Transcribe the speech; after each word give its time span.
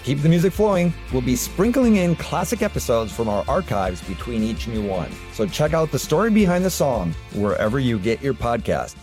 To 0.00 0.06
keep 0.06 0.22
the 0.22 0.30
music 0.30 0.54
flowing, 0.54 0.94
we'll 1.12 1.20
be 1.20 1.36
sprinkling 1.36 1.96
in 1.96 2.16
classic 2.16 2.62
episodes 2.62 3.12
from 3.12 3.28
our 3.28 3.44
archives 3.46 4.00
between 4.04 4.42
each 4.42 4.66
new 4.66 4.82
one. 4.82 5.10
So 5.34 5.46
check 5.46 5.74
out 5.74 5.92
the 5.92 5.98
story 5.98 6.30
behind 6.30 6.64
the 6.64 6.70
song 6.70 7.14
wherever 7.34 7.78
you 7.78 7.98
get 7.98 8.22
your 8.22 8.32
podcast. 8.32 8.96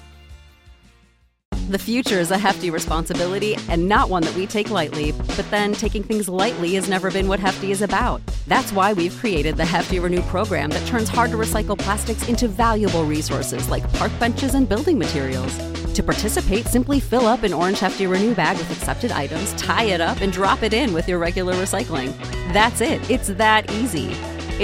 The 1.69 1.77
future 1.77 2.19
is 2.19 2.31
a 2.31 2.37
hefty 2.37 2.71
responsibility 2.71 3.57
and 3.69 3.87
not 3.87 4.09
one 4.09 4.23
that 4.23 4.33
we 4.35 4.47
take 4.47 4.71
lightly. 4.71 5.11
But 5.11 5.45
then 5.51 5.73
taking 5.73 6.01
things 6.01 6.27
lightly 6.27 6.73
has 6.73 6.89
never 6.89 7.11
been 7.11 7.27
what 7.27 7.39
Hefty 7.39 7.71
is 7.71 7.83
about. 7.83 8.21
That's 8.47 8.71
why 8.71 8.93
we've 8.93 9.15
created 9.17 9.55
the 9.55 9.65
Hefty 9.65 9.99
Renew 9.99 10.23
program 10.23 10.71
that 10.71 10.87
turns 10.87 11.09
hard 11.09 11.29
to 11.29 11.37
recycle 11.37 11.77
plastics 11.77 12.27
into 12.27 12.47
valuable 12.47 13.03
resources 13.03 13.69
like 13.69 13.83
park 13.93 14.11
benches 14.19 14.55
and 14.55 14.67
building 14.67 14.97
materials. 14.97 15.55
To 15.97 16.03
participate, 16.03 16.67
simply 16.67 16.99
fill 16.99 17.25
up 17.25 17.41
an 17.41 17.51
orange 17.51 17.79
Hefty 17.79 18.05
Renew 18.05 18.35
bag 18.35 18.55
with 18.59 18.69
accepted 18.69 19.11
items, 19.11 19.51
tie 19.53 19.85
it 19.85 19.99
up, 19.99 20.21
and 20.21 20.31
drop 20.31 20.61
it 20.61 20.71
in 20.71 20.93
with 20.93 21.09
your 21.09 21.17
regular 21.17 21.55
recycling. 21.55 22.15
That's 22.53 22.81
it. 22.81 23.09
It's 23.09 23.29
that 23.29 23.71
easy. 23.71 24.11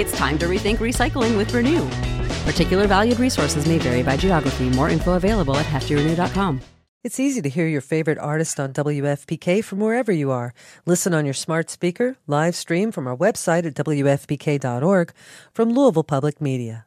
It's 0.00 0.16
time 0.16 0.38
to 0.38 0.46
rethink 0.46 0.76
recycling 0.76 1.36
with 1.36 1.52
Renew. 1.52 1.84
Particular 2.48 2.86
valued 2.86 3.18
resources 3.18 3.66
may 3.66 3.78
vary 3.78 4.04
by 4.04 4.16
geography. 4.16 4.70
More 4.70 4.88
info 4.88 5.14
available 5.14 5.56
at 5.56 5.66
heftyrenew.com. 5.66 6.60
It's 7.02 7.18
easy 7.18 7.42
to 7.42 7.48
hear 7.48 7.66
your 7.66 7.80
favorite 7.80 8.18
artist 8.18 8.60
on 8.60 8.72
WFPK 8.72 9.64
from 9.64 9.80
wherever 9.80 10.12
you 10.12 10.30
are. 10.30 10.54
Listen 10.86 11.12
on 11.12 11.24
your 11.24 11.34
smart 11.34 11.68
speaker, 11.68 12.16
live 12.28 12.54
stream 12.54 12.92
from 12.92 13.08
our 13.08 13.16
website 13.16 13.66
at 13.66 13.74
WFPK.org 13.74 15.12
from 15.52 15.72
Louisville 15.72 16.04
Public 16.04 16.40
Media. 16.40 16.86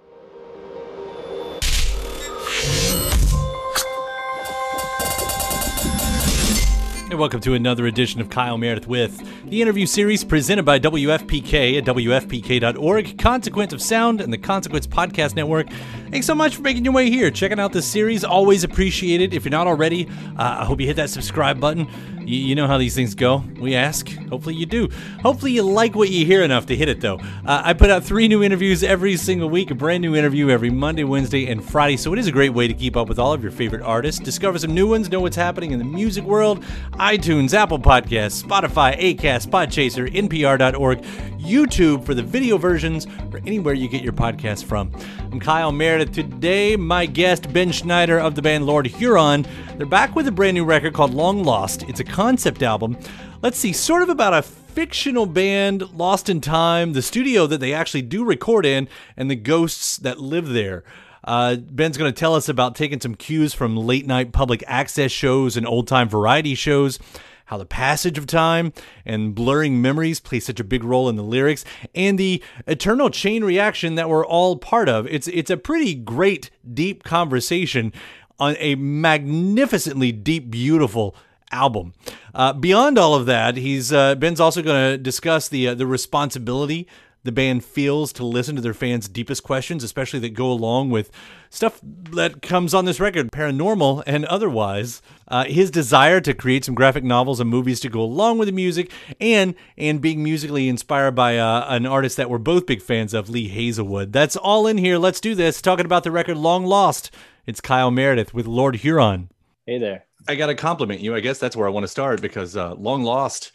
And 7.11 7.19
welcome 7.19 7.41
to 7.41 7.55
another 7.55 7.87
edition 7.87 8.21
of 8.21 8.29
Kyle 8.29 8.57
Meredith 8.57 8.87
with 8.87 9.21
the 9.49 9.61
interview 9.61 9.85
series 9.85 10.23
presented 10.23 10.63
by 10.63 10.79
WFPK 10.79 11.77
at 11.77 11.83
WFPK.org, 11.83 13.17
Consequence 13.17 13.73
of 13.73 13.81
Sound, 13.81 14.21
and 14.21 14.31
the 14.31 14.37
Consequence 14.37 14.87
Podcast 14.87 15.35
Network. 15.35 15.69
Thanks 16.09 16.25
so 16.25 16.33
much 16.33 16.55
for 16.55 16.61
making 16.61 16.85
your 16.85 16.93
way 16.93 17.09
here, 17.09 17.29
checking 17.29 17.59
out 17.59 17.73
this 17.73 17.85
series. 17.85 18.23
Always 18.23 18.63
appreciate 18.63 19.19
it. 19.19 19.33
If 19.33 19.43
you're 19.43 19.51
not 19.51 19.67
already, 19.67 20.07
uh, 20.37 20.59
I 20.59 20.63
hope 20.63 20.79
you 20.79 20.87
hit 20.87 20.95
that 20.95 21.09
subscribe 21.09 21.59
button. 21.59 21.85
You, 22.25 22.37
you, 22.37 22.55
know 22.55 22.67
how 22.67 22.77
these 22.77 22.95
things 22.95 23.15
go. 23.15 23.43
We 23.59 23.75
ask. 23.75 24.09
Hopefully 24.29 24.55
you 24.55 24.65
do. 24.65 24.89
Hopefully 25.21 25.53
you 25.53 25.63
like 25.63 25.95
what 25.95 26.09
you 26.09 26.25
hear 26.25 26.43
enough 26.43 26.67
to 26.67 26.75
hit 26.75 26.87
it, 26.87 27.01
though. 27.01 27.17
Uh, 27.45 27.61
I 27.65 27.73
put 27.73 27.89
out 27.89 28.03
three 28.03 28.27
new 28.27 28.43
interviews 28.43 28.83
every 28.83 29.17
single 29.17 29.49
week, 29.49 29.71
a 29.71 29.75
brand 29.75 30.01
new 30.01 30.15
interview 30.15 30.49
every 30.49 30.69
Monday, 30.69 31.03
Wednesday, 31.03 31.47
and 31.47 31.63
Friday. 31.63 31.97
So 31.97 32.13
it 32.13 32.19
is 32.19 32.27
a 32.27 32.31
great 32.31 32.53
way 32.53 32.67
to 32.67 32.73
keep 32.73 32.95
up 32.95 33.09
with 33.09 33.19
all 33.19 33.33
of 33.33 33.41
your 33.41 33.51
favorite 33.51 33.81
artists, 33.81 34.21
discover 34.21 34.59
some 34.59 34.73
new 34.73 34.87
ones, 34.87 35.09
know 35.09 35.19
what's 35.19 35.35
happening 35.35 35.71
in 35.71 35.79
the 35.79 35.85
music 35.85 36.23
world. 36.23 36.63
iTunes, 37.01 37.55
Apple 37.55 37.79
Podcasts, 37.79 38.43
Spotify, 38.43 38.95
Acast, 38.95 39.47
Podchaser, 39.47 40.07
NPR.org, 40.13 41.01
YouTube 41.39 42.05
for 42.05 42.13
the 42.13 42.21
video 42.21 42.59
versions, 42.59 43.07
or 43.33 43.39
anywhere 43.39 43.73
you 43.73 43.89
get 43.89 44.03
your 44.03 44.13
podcasts 44.13 44.63
from. 44.63 44.91
I'm 45.31 45.39
Kyle 45.39 45.71
Meredith. 45.71 46.11
Today, 46.11 46.75
my 46.75 47.07
guest, 47.07 47.51
Ben 47.51 47.71
Schneider 47.71 48.19
of 48.19 48.35
the 48.35 48.43
band 48.43 48.67
Lord 48.67 48.85
Huron. 48.85 49.47
They're 49.77 49.87
back 49.87 50.15
with 50.15 50.27
a 50.27 50.31
brand 50.31 50.53
new 50.53 50.63
record 50.63 50.93
called 50.93 51.11
Long 51.11 51.43
Lost. 51.43 51.81
It's 51.89 51.99
a 51.99 52.03
concept 52.03 52.61
album. 52.61 52.95
Let's 53.41 53.57
see, 53.57 53.73
sort 53.73 54.03
of 54.03 54.09
about 54.09 54.35
a 54.35 54.43
fictional 54.43 55.25
band 55.25 55.91
lost 55.97 56.29
in 56.29 56.39
time, 56.39 56.93
the 56.93 57.01
studio 57.01 57.47
that 57.47 57.59
they 57.59 57.73
actually 57.73 58.03
do 58.03 58.23
record 58.23 58.63
in, 58.63 58.87
and 59.17 59.27
the 59.27 59.35
ghosts 59.35 59.97
that 59.97 60.19
live 60.19 60.49
there. 60.49 60.83
Uh, 61.23 61.55
Ben's 61.55 61.97
going 61.97 62.11
to 62.11 62.19
tell 62.19 62.35
us 62.35 62.49
about 62.49 62.75
taking 62.75 62.99
some 62.99 63.15
cues 63.15 63.53
from 63.53 63.77
late 63.77 64.07
night 64.07 64.31
public 64.31 64.63
access 64.67 65.11
shows 65.11 65.55
and 65.57 65.67
old 65.67 65.87
time 65.87 66.09
variety 66.09 66.55
shows 66.55 66.99
how 67.45 67.57
the 67.57 67.65
passage 67.65 68.17
of 68.17 68.25
time 68.25 68.71
and 69.05 69.35
blurring 69.35 69.81
memories 69.81 70.21
play 70.21 70.39
such 70.39 70.59
a 70.61 70.63
big 70.63 70.85
role 70.85 71.09
in 71.09 71.17
the 71.17 71.23
lyrics 71.23 71.65
and 71.93 72.17
the 72.17 72.41
eternal 72.65 73.09
chain 73.09 73.43
reaction 73.43 73.95
that 73.95 74.09
we're 74.09 74.25
all 74.25 74.55
part 74.55 74.87
of. 74.87 75.05
It's 75.07 75.27
it's 75.27 75.51
a 75.51 75.57
pretty 75.57 75.93
great 75.93 76.49
deep 76.73 77.03
conversation 77.03 77.91
on 78.39 78.55
a 78.57 78.75
magnificently 78.75 80.13
deep 80.13 80.49
beautiful 80.49 81.13
album. 81.51 81.93
Uh, 82.33 82.53
beyond 82.53 82.97
all 82.97 83.15
of 83.15 83.25
that, 83.25 83.57
he's 83.57 83.91
uh, 83.91 84.15
Ben's 84.15 84.39
also 84.39 84.61
going 84.61 84.93
to 84.93 84.97
discuss 84.97 85.49
the 85.49 85.67
uh, 85.67 85.75
the 85.75 85.85
responsibility 85.85 86.87
the 87.23 87.31
band 87.31 87.63
feels 87.63 88.11
to 88.13 88.25
listen 88.25 88.55
to 88.55 88.61
their 88.61 88.73
fans' 88.73 89.07
deepest 89.07 89.43
questions, 89.43 89.83
especially 89.83 90.19
that 90.19 90.33
go 90.33 90.51
along 90.51 90.89
with 90.89 91.11
stuff 91.49 91.79
that 91.83 92.41
comes 92.41 92.73
on 92.73 92.85
this 92.85 92.99
record, 92.99 93.31
paranormal 93.31 94.03
and 94.07 94.25
otherwise. 94.25 95.01
Uh, 95.27 95.45
his 95.45 95.69
desire 95.71 96.19
to 96.19 96.33
create 96.33 96.65
some 96.65 96.75
graphic 96.75 97.03
novels 97.03 97.39
and 97.39 97.49
movies 97.49 97.79
to 97.79 97.89
go 97.89 98.01
along 98.01 98.37
with 98.37 98.47
the 98.47 98.51
music, 98.51 98.91
and 99.19 99.55
and 99.77 100.01
being 100.01 100.23
musically 100.23 100.67
inspired 100.67 101.11
by 101.11 101.37
uh, 101.37 101.65
an 101.69 101.85
artist 101.85 102.17
that 102.17 102.29
we're 102.29 102.37
both 102.37 102.65
big 102.65 102.81
fans 102.81 103.13
of, 103.13 103.29
Lee 103.29 103.47
Hazlewood. 103.47 104.11
That's 104.11 104.35
all 104.35 104.67
in 104.67 104.77
here. 104.77 104.97
Let's 104.97 105.21
do 105.21 105.35
this. 105.35 105.61
Talking 105.61 105.85
about 105.85 106.03
the 106.03 106.11
record 106.11 106.37
"Long 106.37 106.65
Lost." 106.65 107.11
It's 107.45 107.61
Kyle 107.61 107.91
Meredith 107.91 108.33
with 108.33 108.45
Lord 108.45 108.77
Huron. 108.77 109.29
Hey 109.65 109.77
there. 109.77 110.05
I 110.27 110.35
got 110.35 110.47
to 110.47 110.55
compliment 110.55 111.01
you. 111.01 111.15
I 111.15 111.19
guess 111.19 111.39
that's 111.39 111.55
where 111.55 111.67
I 111.67 111.71
want 111.71 111.83
to 111.83 111.87
start 111.87 112.21
because 112.21 112.57
uh, 112.57 112.73
"Long 112.75 113.03
Lost." 113.03 113.51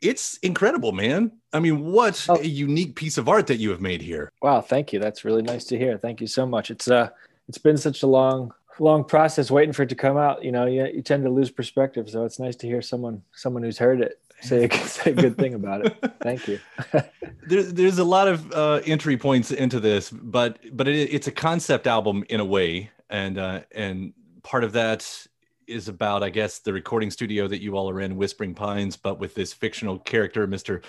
It's 0.00 0.38
incredible, 0.38 0.92
man. 0.92 1.32
I 1.52 1.60
mean, 1.60 1.84
what 1.84 2.26
oh. 2.28 2.38
a 2.38 2.44
unique 2.44 2.94
piece 2.94 3.18
of 3.18 3.28
art 3.28 3.46
that 3.48 3.56
you 3.56 3.70
have 3.70 3.80
made 3.80 4.02
here. 4.02 4.32
Wow, 4.42 4.60
thank 4.60 4.92
you. 4.92 4.98
That's 4.98 5.24
really 5.24 5.42
nice 5.42 5.64
to 5.66 5.78
hear. 5.78 5.98
Thank 5.98 6.20
you 6.20 6.26
so 6.26 6.46
much. 6.46 6.70
It's 6.70 6.88
uh 6.88 7.10
it's 7.48 7.58
been 7.58 7.76
such 7.76 8.02
a 8.02 8.06
long 8.06 8.52
long 8.80 9.04
process 9.04 9.50
waiting 9.50 9.72
for 9.72 9.82
it 9.82 9.88
to 9.88 9.94
come 9.94 10.16
out. 10.16 10.44
You 10.44 10.52
know, 10.52 10.66
you, 10.66 10.86
you 10.86 11.02
tend 11.02 11.24
to 11.24 11.30
lose 11.30 11.50
perspective, 11.50 12.08
so 12.08 12.24
it's 12.24 12.38
nice 12.38 12.56
to 12.56 12.66
hear 12.66 12.82
someone 12.82 13.22
someone 13.32 13.62
who's 13.62 13.78
heard 13.78 14.00
it 14.00 14.20
say 14.40 14.64
a, 14.64 14.74
say 14.86 15.10
a 15.12 15.14
good 15.14 15.36
thing 15.36 15.54
about 15.54 15.86
it. 15.86 15.96
Thank 16.20 16.48
you. 16.48 16.60
there's 17.46 17.72
there's 17.72 17.98
a 17.98 18.04
lot 18.04 18.28
of 18.28 18.52
uh, 18.52 18.80
entry 18.84 19.16
points 19.16 19.50
into 19.50 19.80
this, 19.80 20.10
but 20.10 20.58
but 20.72 20.88
it, 20.88 21.12
it's 21.12 21.26
a 21.26 21.32
concept 21.32 21.86
album 21.86 22.24
in 22.28 22.40
a 22.40 22.44
way, 22.44 22.90
and 23.10 23.38
uh, 23.38 23.60
and 23.72 24.12
part 24.42 24.64
of 24.64 24.72
that 24.72 25.26
is 25.68 25.88
about, 25.88 26.22
I 26.22 26.30
guess, 26.30 26.58
the 26.58 26.72
recording 26.72 27.10
studio 27.10 27.46
that 27.48 27.62
you 27.62 27.76
all 27.76 27.90
are 27.90 28.00
in, 28.00 28.16
Whispering 28.16 28.54
Pines, 28.54 28.96
but 28.96 29.18
with 29.18 29.34
this 29.34 29.52
fictional 29.52 29.98
character, 29.98 30.46
Mr. 30.48 30.82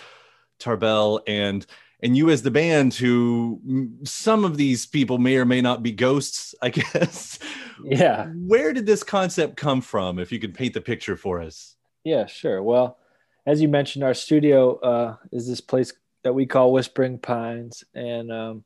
Tarbell, 0.59 1.21
and 1.27 1.65
and 2.01 2.15
you 2.15 2.29
as 2.29 2.41
the 2.41 2.51
band, 2.51 2.93
who 2.93 3.59
some 4.03 4.45
of 4.45 4.55
these 4.55 4.85
people 4.85 5.17
may 5.17 5.35
or 5.35 5.43
may 5.43 5.59
not 5.59 5.83
be 5.83 5.91
ghosts, 5.91 6.55
I 6.61 6.69
guess. 6.69 7.39
Yeah. 7.83 8.27
Where 8.27 8.73
did 8.73 8.85
this 8.85 9.03
concept 9.03 9.57
come 9.57 9.81
from? 9.81 10.17
If 10.17 10.31
you 10.31 10.39
could 10.39 10.53
paint 10.53 10.73
the 10.73 10.81
picture 10.81 11.17
for 11.17 11.41
us. 11.41 11.75
Yeah, 12.03 12.25
sure. 12.25 12.63
Well, 12.63 12.97
as 13.45 13.61
you 13.61 13.67
mentioned, 13.67 14.03
our 14.03 14.13
studio 14.13 14.79
uh, 14.79 15.15
is 15.31 15.47
this 15.47 15.61
place 15.61 15.91
that 16.23 16.33
we 16.33 16.45
call 16.45 16.71
Whispering 16.71 17.17
Pines, 17.19 17.83
and 17.93 18.31
um, 18.31 18.63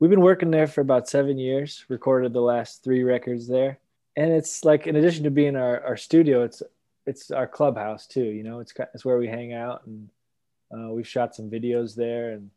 we've 0.00 0.10
been 0.10 0.20
working 0.20 0.50
there 0.50 0.66
for 0.66 0.80
about 0.80 1.08
seven 1.08 1.38
years. 1.38 1.84
Recorded 1.88 2.32
the 2.32 2.40
last 2.40 2.82
three 2.82 3.04
records 3.04 3.46
there 3.46 3.78
and 4.18 4.32
it's 4.32 4.64
like 4.64 4.86
in 4.86 4.96
addition 4.96 5.24
to 5.24 5.30
being 5.30 5.56
our, 5.56 5.80
our 5.82 5.96
studio 5.96 6.42
it's 6.42 6.62
it's 7.06 7.30
our 7.30 7.46
clubhouse 7.46 8.06
too 8.06 8.24
you 8.24 8.42
know 8.42 8.60
it's 8.60 8.74
it's 8.92 9.04
where 9.04 9.18
we 9.18 9.28
hang 9.28 9.52
out 9.54 9.86
and 9.86 10.08
uh, 10.74 10.90
we've 10.90 11.08
shot 11.08 11.34
some 11.34 11.50
videos 11.50 11.94
there 11.94 12.32
and 12.32 12.50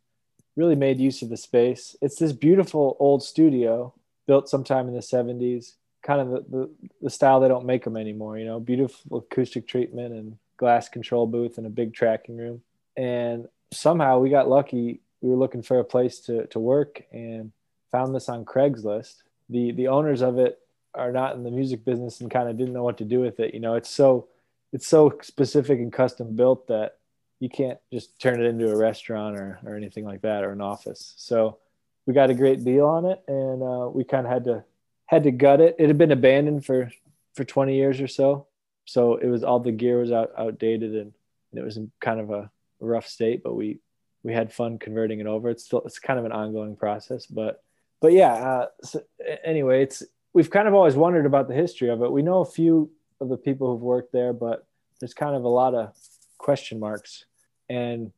really 0.56 0.76
made 0.76 1.00
use 1.00 1.22
of 1.22 1.30
the 1.30 1.38
space. 1.38 1.96
It's 2.02 2.18
this 2.18 2.34
beautiful 2.34 2.98
old 3.00 3.24
studio 3.24 3.94
built 4.28 4.50
sometime 4.50 4.88
in 4.88 4.94
the 4.94 5.00
70s 5.00 5.74
kind 6.04 6.20
of 6.20 6.30
the, 6.30 6.58
the, 6.58 6.70
the 7.04 7.10
style 7.10 7.40
they 7.40 7.48
don't 7.48 7.66
make 7.66 7.84
them 7.84 7.96
anymore 7.96 8.36
you 8.36 8.46
know 8.46 8.60
beautiful 8.60 9.20
acoustic 9.20 9.68
treatment 9.68 10.12
and 10.14 10.36
glass 10.58 10.90
control 10.90 11.28
booth 11.28 11.58
and 11.58 11.68
a 11.68 11.70
big 11.70 11.94
tracking 11.94 12.38
room. 12.38 12.62
And 12.98 13.48
somehow 13.72 14.20
we 14.20 14.30
got 14.30 14.50
lucky 14.50 15.02
we 15.22 15.30
were 15.30 15.36
looking 15.36 15.62
for 15.62 15.80
a 15.80 15.84
place 15.84 16.20
to, 16.22 16.48
to 16.48 16.60
work 16.60 17.04
and 17.12 17.52
found 17.92 18.16
this 18.16 18.28
on 18.28 18.46
craigslist. 18.46 19.18
The 19.50 19.72
the 19.72 19.88
owners 19.88 20.22
of 20.22 20.38
it 20.40 20.60
are 20.94 21.12
not 21.12 21.36
in 21.36 21.44
the 21.44 21.52
music 21.52 21.86
business 21.86 22.22
and 22.22 22.32
kind 22.32 22.50
of 22.50 22.58
didn't 22.58 22.74
know 22.74 22.84
what 22.84 22.98
to 22.98 23.06
do 23.06 23.20
with 23.20 23.40
it. 23.40 23.54
You 23.54 23.60
know, 23.60 23.76
it's 23.76 23.90
so 23.90 24.28
it's 24.74 24.88
so 24.88 25.18
specific 25.22 25.80
and 25.80 25.92
custom 25.92 26.36
built 26.36 26.68
that 26.68 26.98
you 27.40 27.50
can't 27.50 27.80
just 27.92 28.20
turn 28.20 28.42
it 28.42 28.46
into 28.46 28.72
a 28.72 28.78
restaurant 28.78 29.38
or, 29.38 29.60
or 29.66 29.76
anything 29.76 30.06
like 30.06 30.22
that 30.22 30.44
or 30.44 30.52
an 30.52 30.62
office. 30.62 31.14
So 31.18 31.58
we 32.06 32.14
got 32.14 32.30
a 32.30 32.36
great 32.36 32.64
deal 32.64 32.86
on 32.86 33.06
it 33.06 33.22
and 33.28 33.64
uh, 33.64 33.90
we 33.90 34.04
kind 34.04 34.26
of 34.26 34.32
had 34.32 34.44
to 34.46 34.64
had 35.08 35.24
to 35.24 35.32
gut 35.32 35.60
it. 35.60 35.76
It 35.80 35.88
had 35.88 35.98
been 35.98 36.12
abandoned 36.12 36.66
for 36.66 36.92
for 37.34 37.44
20 37.44 37.76
years 37.76 38.00
or 38.02 38.08
so. 38.08 38.48
So 38.86 39.16
it 39.16 39.28
was 39.28 39.44
all 39.44 39.60
the 39.60 39.72
gear 39.72 40.00
was 40.00 40.12
out, 40.12 40.32
outdated 40.38 40.96
and 40.96 41.14
and 41.52 41.60
it 41.60 41.64
was 41.64 41.78
in 41.78 41.92
kind 42.00 42.20
of 42.20 42.30
a 42.32 42.50
rough 42.80 43.08
state, 43.08 43.44
but 43.44 43.56
we 43.56 43.80
we 44.24 44.34
had 44.34 44.54
fun 44.54 44.78
converting 44.78 45.20
it 45.20 45.28
over. 45.28 45.50
It's 45.50 45.66
still 45.66 45.82
it's 45.86 46.00
kind 46.00 46.20
of 46.20 46.26
an 46.26 46.32
ongoing 46.32 46.76
process, 46.76 47.26
but 47.26 47.64
but 48.02 48.14
yeah. 48.14 48.34
Uh, 48.34 48.66
so 48.84 49.02
anyway, 49.44 49.84
it's 49.84 50.04
we've 50.34 50.50
kind 50.50 50.68
of 50.68 50.74
always 50.74 50.96
wondered 50.96 51.26
about 51.26 51.48
the 51.48 51.54
history 51.54 51.90
of 51.90 52.02
it. 52.02 52.12
We 52.12 52.22
know 52.22 52.40
a 52.40 52.46
few 52.46 52.92
of 53.20 53.30
the 53.30 53.38
people 53.38 53.72
who've 53.72 53.82
worked 53.82 54.12
there, 54.12 54.34
but 54.34 54.66
there's 55.00 55.14
kind 55.14 55.36
of 55.36 55.44
a 55.44 55.50
lot 55.50 55.74
of 55.74 55.96
question 56.38 56.80
marks, 56.80 57.26
and 57.70 58.12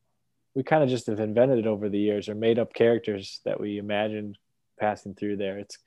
we 0.54 0.62
kind 0.62 0.82
of 0.82 0.88
just 0.88 1.06
have 1.06 1.20
invented 1.20 1.58
it 1.58 1.66
over 1.66 1.88
the 1.88 1.98
years 1.98 2.28
or 2.28 2.34
made 2.34 2.58
up 2.58 2.74
characters 2.74 3.40
that 3.44 3.60
we 3.60 3.78
imagined 3.78 4.38
passing 4.78 5.14
through 5.14 5.36
there. 5.36 5.58
It's 5.58 5.78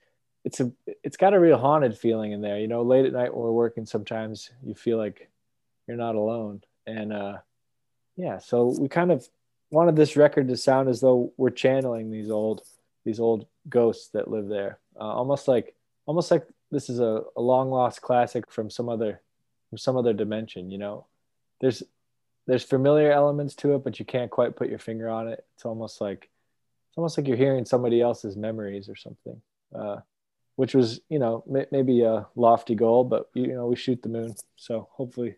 it's 0.44 0.60
a 0.60 0.70
it's 1.02 1.16
got 1.16 1.34
a 1.34 1.40
real 1.40 1.58
haunted 1.58 1.96
feeling 1.96 2.32
in 2.32 2.40
there. 2.40 2.58
You 2.58 2.68
know, 2.68 2.82
late 2.82 3.06
at 3.06 3.12
night 3.12 3.34
when 3.34 3.42
we're 3.42 3.52
working, 3.52 3.86
sometimes 3.86 4.50
you 4.62 4.74
feel 4.74 4.98
like 4.98 5.30
you're 5.86 5.96
not 5.96 6.14
alone, 6.14 6.62
and 6.86 7.12
uh, 7.12 7.38
yeah. 8.16 8.38
So 8.38 8.74
we 8.78 8.88
kind 8.88 9.10
of 9.10 9.28
wanted 9.70 9.96
this 9.96 10.16
record 10.16 10.48
to 10.48 10.56
sound 10.56 10.88
as 10.88 11.00
though 11.00 11.32
we're 11.36 11.50
channeling 11.50 12.10
these 12.10 12.30
old 12.30 12.62
these 13.04 13.20
old 13.20 13.46
ghosts 13.68 14.08
that 14.08 14.28
live 14.28 14.48
there, 14.48 14.78
uh, 14.98 15.04
almost 15.04 15.48
like 15.48 15.74
almost 16.08 16.30
like 16.30 16.44
this 16.70 16.88
is 16.88 16.98
a, 16.98 17.22
a 17.36 17.40
long 17.40 17.70
lost 17.70 18.00
classic 18.00 18.50
from 18.50 18.70
some 18.70 18.88
other 18.88 19.20
from 19.68 19.78
some 19.78 19.96
other 19.96 20.14
dimension. 20.14 20.70
You 20.70 20.78
know, 20.78 21.06
there's 21.60 21.84
there's 22.46 22.64
familiar 22.64 23.12
elements 23.12 23.54
to 23.56 23.74
it, 23.74 23.84
but 23.84 24.00
you 24.00 24.06
can't 24.06 24.30
quite 24.30 24.56
put 24.56 24.70
your 24.70 24.78
finger 24.78 25.08
on 25.08 25.28
it. 25.28 25.44
It's 25.54 25.66
almost 25.66 26.00
like 26.00 26.30
it's 26.88 26.96
almost 26.96 27.18
like 27.18 27.28
you're 27.28 27.36
hearing 27.36 27.66
somebody 27.66 28.00
else's 28.00 28.36
memories 28.36 28.88
or 28.88 28.96
something, 28.96 29.40
uh, 29.74 29.98
which 30.56 30.74
was 30.74 31.00
you 31.10 31.18
know 31.18 31.44
may, 31.46 31.66
maybe 31.70 32.02
a 32.02 32.26
lofty 32.34 32.74
goal, 32.74 33.04
but 33.04 33.28
you 33.34 33.48
know 33.48 33.66
we 33.66 33.76
shoot 33.76 34.02
the 34.02 34.08
moon, 34.08 34.34
so 34.56 34.88
hopefully 34.92 35.36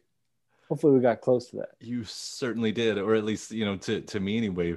hopefully 0.69 0.95
we 0.95 1.01
got 1.01 1.21
close 1.21 1.51
to 1.51 1.57
that 1.57 1.71
you 1.81 2.05
certainly 2.05 2.71
did 2.71 2.97
or 2.97 3.17
at 3.17 3.25
least 3.25 3.51
you 3.51 3.65
know 3.65 3.75
to, 3.77 4.01
to 4.03 4.21
me 4.21 4.37
anyway 4.37 4.77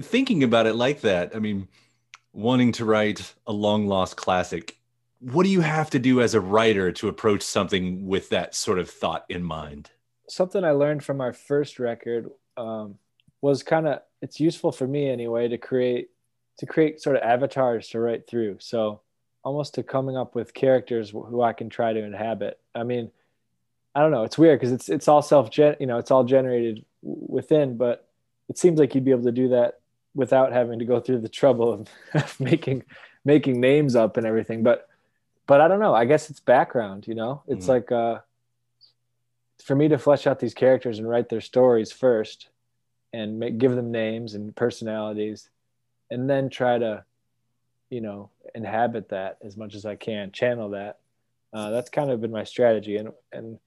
thinking 0.00 0.42
about 0.44 0.64
it 0.64 0.74
like 0.74 1.02
that 1.02 1.36
i 1.36 1.38
mean 1.38 1.68
wanting 2.32 2.72
to 2.72 2.86
write 2.86 3.34
a 3.46 3.52
long 3.52 3.86
lost 3.86 4.16
classic 4.16 4.78
what 5.20 5.44
do 5.44 5.50
you 5.50 5.60
have 5.60 5.90
to 5.90 5.98
do 5.98 6.20
as 6.20 6.34
a 6.34 6.40
writer 6.40 6.92
to 6.92 7.08
approach 7.08 7.42
something 7.42 8.06
with 8.06 8.28
that 8.28 8.54
sort 8.54 8.78
of 8.78 8.88
thought 8.88 9.24
in 9.28 9.42
mind 9.42 9.90
something 10.28 10.64
I 10.64 10.72
learned 10.72 11.04
from 11.04 11.20
our 11.20 11.32
first 11.32 11.78
record 11.78 12.30
um, 12.56 12.96
was 13.40 13.62
kind 13.62 13.86
of 13.86 14.00
it's 14.22 14.40
useful 14.40 14.72
for 14.72 14.86
me 14.86 15.08
anyway 15.08 15.48
to 15.48 15.58
create 15.58 16.10
to 16.58 16.66
create 16.66 17.02
sort 17.02 17.16
of 17.16 17.22
avatars 17.22 17.88
to 17.88 18.00
write 18.00 18.26
through. 18.26 18.56
So 18.60 19.00
almost 19.44 19.74
to 19.74 19.82
coming 19.82 20.16
up 20.16 20.34
with 20.34 20.54
characters 20.54 21.10
who 21.10 21.42
I 21.42 21.52
can 21.52 21.68
try 21.68 21.92
to 21.92 22.02
inhabit. 22.02 22.58
I 22.74 22.82
mean, 22.82 23.10
I 23.94 24.00
don't 24.00 24.10
know. 24.10 24.24
It's 24.24 24.38
weird 24.38 24.58
because 24.58 24.72
it's 24.72 24.88
it's 24.88 25.08
all 25.08 25.22
self 25.22 25.50
gen 25.50 25.76
you 25.80 25.86
know 25.86 25.98
it's 25.98 26.10
all 26.10 26.24
generated 26.24 26.84
within, 27.02 27.76
but 27.76 28.08
it 28.48 28.58
seems 28.58 28.78
like 28.78 28.94
you'd 28.94 29.04
be 29.04 29.10
able 29.10 29.24
to 29.24 29.32
do 29.32 29.48
that 29.48 29.80
without 30.14 30.52
having 30.52 30.78
to 30.78 30.84
go 30.84 30.98
through 30.98 31.20
the 31.20 31.28
trouble 31.28 31.72
of, 31.72 31.88
of 32.14 32.40
making 32.40 32.84
making 33.24 33.60
names 33.60 33.96
up 33.96 34.16
and 34.16 34.26
everything. 34.26 34.62
But 34.62 34.88
but 35.46 35.60
I 35.60 35.68
don't 35.68 35.80
know. 35.80 35.94
I 35.94 36.04
guess 36.04 36.30
it's 36.30 36.40
background. 36.40 37.06
You 37.06 37.14
know, 37.14 37.42
it's 37.46 37.66
mm-hmm. 37.66 37.72
like 37.72 37.92
uh, 37.92 38.20
for 39.62 39.74
me 39.74 39.88
to 39.88 39.98
flesh 39.98 40.26
out 40.26 40.38
these 40.38 40.54
characters 40.54 40.98
and 40.98 41.08
write 41.08 41.28
their 41.28 41.40
stories 41.40 41.92
first 41.92 42.48
and 43.12 43.38
make, 43.38 43.58
give 43.58 43.74
them 43.74 43.90
names 43.90 44.34
and 44.34 44.54
personalities 44.54 45.48
and 46.10 46.28
then 46.28 46.48
try 46.48 46.78
to 46.78 47.04
you 47.90 48.00
know 48.00 48.30
inhabit 48.54 49.08
that 49.08 49.38
as 49.44 49.56
much 49.56 49.74
as 49.74 49.84
i 49.86 49.94
can 49.94 50.30
channel 50.32 50.70
that 50.70 50.98
uh, 51.52 51.70
that's 51.70 51.90
kind 51.90 52.10
of 52.10 52.20
been 52.20 52.30
my 52.30 52.44
strategy 52.44 52.96
and 52.96 53.10
and 53.32 53.58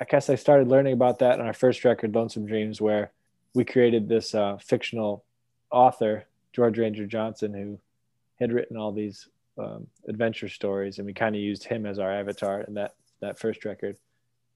i 0.00 0.04
guess 0.04 0.28
i 0.28 0.34
started 0.34 0.68
learning 0.68 0.92
about 0.92 1.18
that 1.18 1.40
on 1.40 1.46
our 1.46 1.52
first 1.52 1.84
record 1.84 2.14
lonesome 2.14 2.46
dreams 2.46 2.80
where 2.80 3.10
we 3.54 3.64
created 3.64 4.08
this 4.08 4.34
uh, 4.34 4.56
fictional 4.58 5.24
author 5.70 6.24
george 6.52 6.78
ranger 6.78 7.06
johnson 7.06 7.54
who 7.54 7.78
had 8.38 8.52
written 8.52 8.76
all 8.76 8.92
these 8.92 9.28
um, 9.58 9.86
adventure 10.08 10.48
stories 10.48 10.98
and 10.98 11.06
we 11.06 11.12
kind 11.12 11.34
of 11.34 11.40
used 11.40 11.64
him 11.64 11.86
as 11.86 11.98
our 11.98 12.12
avatar 12.12 12.62
in 12.62 12.74
that 12.74 12.94
that 13.20 13.38
first 13.38 13.64
record. 13.64 13.96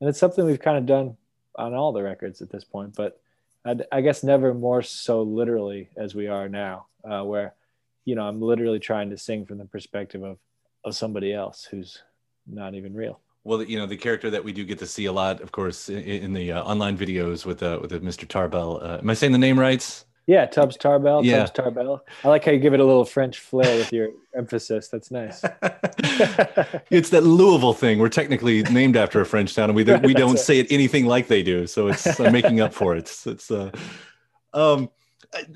And 0.01 0.09
it's 0.09 0.19
something 0.19 0.45
we've 0.45 0.61
kind 0.61 0.79
of 0.79 0.87
done 0.87 1.17
on 1.57 1.75
all 1.75 1.93
the 1.93 2.03
records 2.03 2.41
at 2.41 2.51
this 2.51 2.65
point 2.65 2.95
but 2.95 3.21
I'd, 3.65 3.85
i 3.91 4.01
guess 4.01 4.23
never 4.23 4.55
more 4.55 4.81
so 4.81 5.23
literally 5.23 5.89
as 5.97 6.15
we 6.15 6.29
are 6.29 6.49
now 6.49 6.87
uh, 7.05 7.23
where 7.23 7.55
you 8.05 8.15
know 8.15 8.23
i'm 8.23 8.41
literally 8.41 8.79
trying 8.79 9.11
to 9.11 9.19
sing 9.19 9.45
from 9.45 9.59
the 9.59 9.65
perspective 9.65 10.23
of 10.23 10.39
of 10.85 10.95
somebody 10.95 11.35
else 11.35 11.65
who's 11.65 12.03
not 12.47 12.75
even 12.75 12.95
real. 12.95 13.21
Well 13.45 13.63
you 13.63 13.79
know 13.79 13.87
the 13.87 13.97
character 13.97 14.31
that 14.31 14.45
we 14.45 14.53
do 14.53 14.65
get 14.65 14.79
to 14.79 14.87
see 14.87 15.07
a 15.07 15.13
lot 15.13 15.41
of 15.41 15.53
course 15.53 15.89
in, 15.89 15.99
in 15.99 16.33
the 16.33 16.53
uh, 16.53 16.63
online 16.63 16.97
videos 16.97 17.45
with 17.45 17.63
uh, 17.63 17.79
with 17.81 17.91
mr 18.03 18.27
tarbell 18.27 18.81
uh, 18.83 18.99
am 18.99 19.11
i 19.11 19.15
saying 19.15 19.33
the 19.33 19.39
name 19.39 19.59
right 19.59 20.05
yeah, 20.29 20.45
Tubbs 20.45 20.77
Tarbell. 20.77 21.25
Yeah. 21.25 21.39
Tubbs 21.39 21.53
Tarbell. 21.53 22.05
I 22.23 22.29
like 22.29 22.45
how 22.45 22.53
you 22.53 22.59
give 22.59 22.75
it 22.75 22.81
a 22.81 22.85
little 22.85 23.07
French 23.07 23.39
flair 23.39 23.79
with 23.79 23.91
your 23.91 24.11
emphasis. 24.37 24.89
That's 24.89 25.11
nice. 25.11 25.43
it's 26.91 27.09
that 27.09 27.23
Louisville 27.23 27.73
thing. 27.73 27.99
We're 27.99 28.11
technically 28.11 28.63
named 28.65 28.99
after 28.99 29.23
a 29.23 29.25
French 29.25 29.55
town, 29.55 29.71
and 29.71 29.75
we 29.75 29.85
we 29.85 30.13
don't 30.13 30.39
say 30.39 30.59
it 30.59 30.71
anything 30.71 31.07
like 31.07 31.29
they 31.29 31.43
do. 31.43 31.67
So 31.67 31.89
it's 31.89 32.21
I'm 32.21 32.31
making 32.31 32.61
up 32.61 32.75
for 32.75 32.95
it. 32.95 32.99
It's, 32.99 33.27
it's 33.27 33.51
uh, 33.51 33.71
um, 34.53 34.91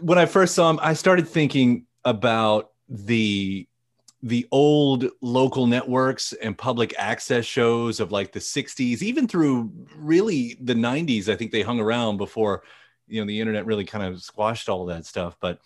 when 0.01 0.17
I 0.17 0.25
first 0.25 0.55
saw 0.55 0.71
him, 0.71 0.81
I 0.83 0.95
started 0.95 1.29
thinking 1.29 1.85
about 2.07 2.71
the 2.89 3.69
the 4.23 4.49
old 4.51 5.05
local 5.21 5.67
networks 5.67 6.33
and 6.33 6.57
public 6.57 6.95
access 6.97 7.45
shows 7.45 8.01
of 8.01 8.13
like 8.13 8.33
the 8.33 8.39
60s 8.39 9.03
even 9.03 9.27
through 9.27 9.73
really 9.97 10.57
the 10.61 10.75
90s 10.75 11.29
i 11.29 11.35
think 11.35 11.51
they 11.51 11.63
hung 11.63 11.81
around 11.81 12.19
before 12.19 12.63
you 13.13 13.21
know 13.21 13.27
the 13.27 13.41
internet 13.41 13.67
really 13.67 13.85
kind 13.85 14.05
of 14.05 14.23
squashed 14.23 14.69
all 14.69 14.83
of 14.83 14.89
that 14.89 15.07
stuff 15.07 15.37
but 15.41 15.59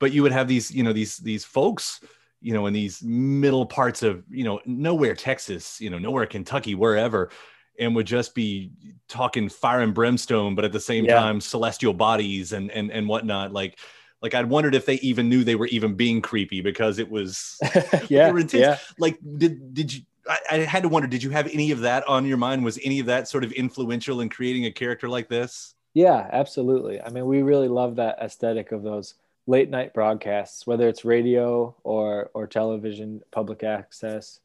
but 0.00 0.12
you 0.12 0.22
would 0.22 0.32
have 0.32 0.48
these 0.48 0.70
you 0.70 0.82
know 0.82 0.92
these 0.92 1.18
these 1.18 1.44
folks 1.44 2.00
you 2.40 2.52
know 2.52 2.66
in 2.66 2.72
these 2.72 3.02
middle 3.02 3.66
parts 3.66 4.02
of 4.02 4.24
you 4.30 4.44
know 4.44 4.60
nowhere 4.64 5.14
texas 5.14 5.80
you 5.80 5.90
know 5.90 5.98
nowhere 5.98 6.26
kentucky 6.26 6.74
wherever 6.74 7.30
and 7.78 7.94
would 7.94 8.06
just 8.06 8.34
be 8.34 8.70
talking 9.08 9.48
fire 9.48 9.80
and 9.80 9.94
brimstone 9.94 10.54
but 10.54 10.64
at 10.64 10.72
the 10.72 10.80
same 10.80 11.04
yeah. 11.04 11.14
time 11.18 11.40
celestial 11.40 11.92
bodies 11.92 12.52
and 12.52 12.70
and 12.70 12.90
and 12.90 13.06
whatnot 13.08 13.52
like 13.52 13.78
like 14.22 14.34
I'd 14.34 14.48
wondered 14.48 14.74
if 14.74 14.86
they 14.86 14.94
even 15.00 15.28
knew 15.28 15.44
they 15.44 15.54
were 15.54 15.66
even 15.66 15.96
being 15.96 16.22
creepy 16.22 16.62
because 16.62 16.98
it 16.98 17.10
was 17.10 17.58
yeah, 18.08 18.32
yeah. 18.52 18.78
Like 18.98 19.18
did 19.36 19.74
did 19.74 19.92
you 19.92 20.00
I, 20.26 20.38
I, 20.50 20.56
had 20.60 20.82
to 20.84 20.88
wonder, 20.88 21.06
did 21.06 21.22
you 21.22 21.30
have 21.30 21.46
any 21.48 21.70
of 21.70 21.80
that 21.80 22.06
on 22.08 22.24
your 22.24 22.38
mind? 22.38 22.64
Was 22.64 22.78
any 22.82 22.98
of 22.98 23.06
that 23.06 23.28
sort 23.28 23.44
of 23.44 23.52
influential 23.52 24.22
in 24.22 24.28
creating 24.30 24.64
a 24.64 24.72
character 24.72 25.08
like 25.08 25.28
this? 25.28 25.74
Yeah, 25.94 26.28
absolutely. 26.32 27.00
I 27.00 27.10
mean, 27.10 27.26
we 27.26 27.42
really 27.42 27.68
love 27.68 27.96
that 27.96 28.18
aesthetic 28.20 28.72
of 28.72 28.82
those 28.82 29.14
late 29.46 29.70
night 29.70 29.94
broadcasts, 29.94 30.66
whether 30.66 30.88
it's 30.88 31.04
radio 31.04 31.74
or 31.84 32.30
or 32.34 32.46
television, 32.48 33.22
public 33.30 33.62
access, 33.62 34.40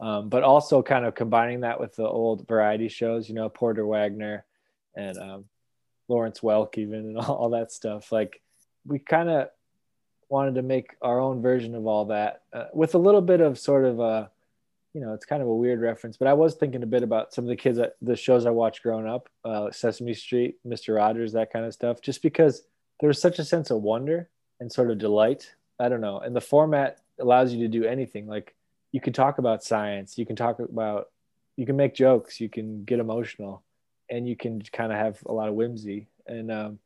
um, 0.00 0.28
but 0.28 0.44
also 0.44 0.80
kind 0.82 1.04
of 1.04 1.14
combining 1.16 1.60
that 1.60 1.80
with 1.80 1.96
the 1.96 2.06
old 2.06 2.46
variety 2.46 2.88
shows, 2.88 3.28
you 3.28 3.34
know, 3.34 3.48
Porter 3.48 3.84
Wagoner 3.86 4.44
and 4.94 5.18
um, 5.18 5.44
Lawrence 6.08 6.40
Welk, 6.40 6.78
even 6.78 7.00
and 7.00 7.18
all, 7.18 7.34
all 7.36 7.50
that 7.50 7.72
stuff. 7.72 8.12
Like 8.12 8.40
we 8.86 9.00
kind 9.00 9.28
of 9.28 9.48
wanted 10.28 10.54
to 10.54 10.62
make 10.62 10.96
our 11.02 11.20
own 11.20 11.42
version 11.42 11.74
of 11.74 11.86
all 11.86 12.06
that 12.06 12.42
uh, 12.52 12.66
with 12.72 12.94
a 12.94 12.98
little 12.98 13.20
bit 13.20 13.40
of 13.40 13.58
sort 13.58 13.84
of 13.84 13.98
a 13.98 14.30
you 14.94 15.00
know, 15.00 15.14
it's 15.14 15.24
kind 15.24 15.42
of 15.42 15.48
a 15.48 15.54
weird 15.54 15.80
reference, 15.80 16.16
but 16.16 16.28
I 16.28 16.34
was 16.34 16.54
thinking 16.54 16.82
a 16.82 16.86
bit 16.86 17.02
about 17.02 17.32
some 17.32 17.44
of 17.44 17.48
the 17.48 17.56
kids 17.56 17.78
that 17.78 17.96
the 18.02 18.16
shows 18.16 18.44
I 18.44 18.50
watched 18.50 18.82
growing 18.82 19.06
up, 19.06 19.28
uh, 19.44 19.70
Sesame 19.70 20.12
Street, 20.12 20.56
Mr. 20.66 20.96
Rogers, 20.96 21.32
that 21.32 21.52
kind 21.52 21.64
of 21.64 21.72
stuff, 21.72 22.02
just 22.02 22.22
because 22.22 22.62
there 23.00 23.08
was 23.08 23.20
such 23.20 23.38
a 23.38 23.44
sense 23.44 23.70
of 23.70 23.82
wonder 23.82 24.28
and 24.60 24.70
sort 24.70 24.90
of 24.90 24.98
delight. 24.98 25.54
I 25.80 25.88
don't 25.88 26.02
know. 26.02 26.18
And 26.18 26.36
the 26.36 26.42
format 26.42 26.98
allows 27.18 27.54
you 27.54 27.60
to 27.60 27.68
do 27.68 27.84
anything. 27.84 28.26
Like 28.26 28.54
you 28.92 29.00
can 29.00 29.14
talk 29.14 29.38
about 29.38 29.64
science, 29.64 30.18
you 30.18 30.26
can 30.26 30.36
talk 30.36 30.58
about, 30.58 31.08
you 31.56 31.64
can 31.64 31.76
make 31.76 31.94
jokes, 31.94 32.40
you 32.40 32.50
can 32.50 32.84
get 32.84 33.00
emotional, 33.00 33.62
and 34.10 34.28
you 34.28 34.36
can 34.36 34.60
kind 34.60 34.92
of 34.92 34.98
have 34.98 35.18
a 35.24 35.32
lot 35.32 35.48
of 35.48 35.54
whimsy. 35.54 36.08
And 36.26 36.52
um, 36.52 36.78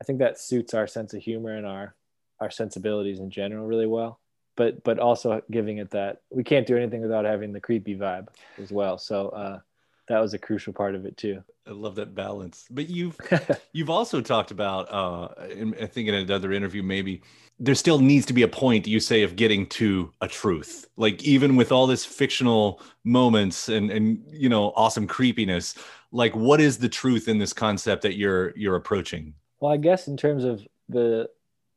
I 0.00 0.04
think 0.04 0.20
that 0.20 0.38
suits 0.38 0.74
our 0.74 0.86
sense 0.86 1.12
of 1.12 1.22
humor 1.22 1.56
and 1.56 1.66
our 1.66 1.94
our 2.40 2.50
sensibilities 2.50 3.20
in 3.20 3.30
general 3.30 3.66
really 3.66 3.86
well 3.86 4.18
but 4.56 4.84
but 4.84 4.98
also 4.98 5.40
giving 5.50 5.78
it 5.78 5.90
that 5.90 6.22
we 6.30 6.44
can't 6.44 6.66
do 6.66 6.76
anything 6.76 7.02
without 7.02 7.24
having 7.24 7.52
the 7.52 7.60
creepy 7.60 7.96
vibe 7.96 8.28
as 8.58 8.70
well. 8.70 8.98
So 8.98 9.28
uh, 9.30 9.60
that 10.08 10.20
was 10.20 10.34
a 10.34 10.38
crucial 10.38 10.72
part 10.72 10.94
of 10.94 11.06
it 11.06 11.16
too. 11.16 11.42
I 11.66 11.70
love 11.70 11.94
that 11.94 12.14
balance. 12.14 12.66
But 12.70 12.88
you've 12.88 13.16
you've 13.72 13.90
also 13.90 14.20
talked 14.20 14.50
about, 14.50 14.92
uh, 14.92 15.28
in, 15.50 15.74
I 15.80 15.86
think 15.86 16.08
in 16.08 16.14
another 16.14 16.52
interview, 16.52 16.82
maybe 16.82 17.22
there 17.58 17.74
still 17.74 17.98
needs 17.98 18.26
to 18.26 18.32
be 18.32 18.42
a 18.42 18.48
point 18.48 18.86
you 18.86 18.98
say 18.98 19.22
of 19.22 19.36
getting 19.36 19.66
to 19.66 20.12
a 20.20 20.28
truth. 20.28 20.86
Like 20.96 21.22
even 21.22 21.56
with 21.56 21.70
all 21.70 21.86
this 21.86 22.04
fictional 22.04 22.82
moments 23.04 23.68
and 23.68 23.90
and 23.90 24.22
you 24.30 24.48
know 24.48 24.72
awesome 24.76 25.06
creepiness, 25.06 25.76
like 26.10 26.34
what 26.34 26.60
is 26.60 26.78
the 26.78 26.88
truth 26.88 27.28
in 27.28 27.38
this 27.38 27.52
concept 27.52 28.02
that 28.02 28.16
you're 28.16 28.56
you're 28.56 28.76
approaching? 28.76 29.34
Well, 29.60 29.72
I 29.72 29.76
guess 29.76 30.08
in 30.08 30.16
terms 30.16 30.44
of 30.44 30.66
the 30.88 31.28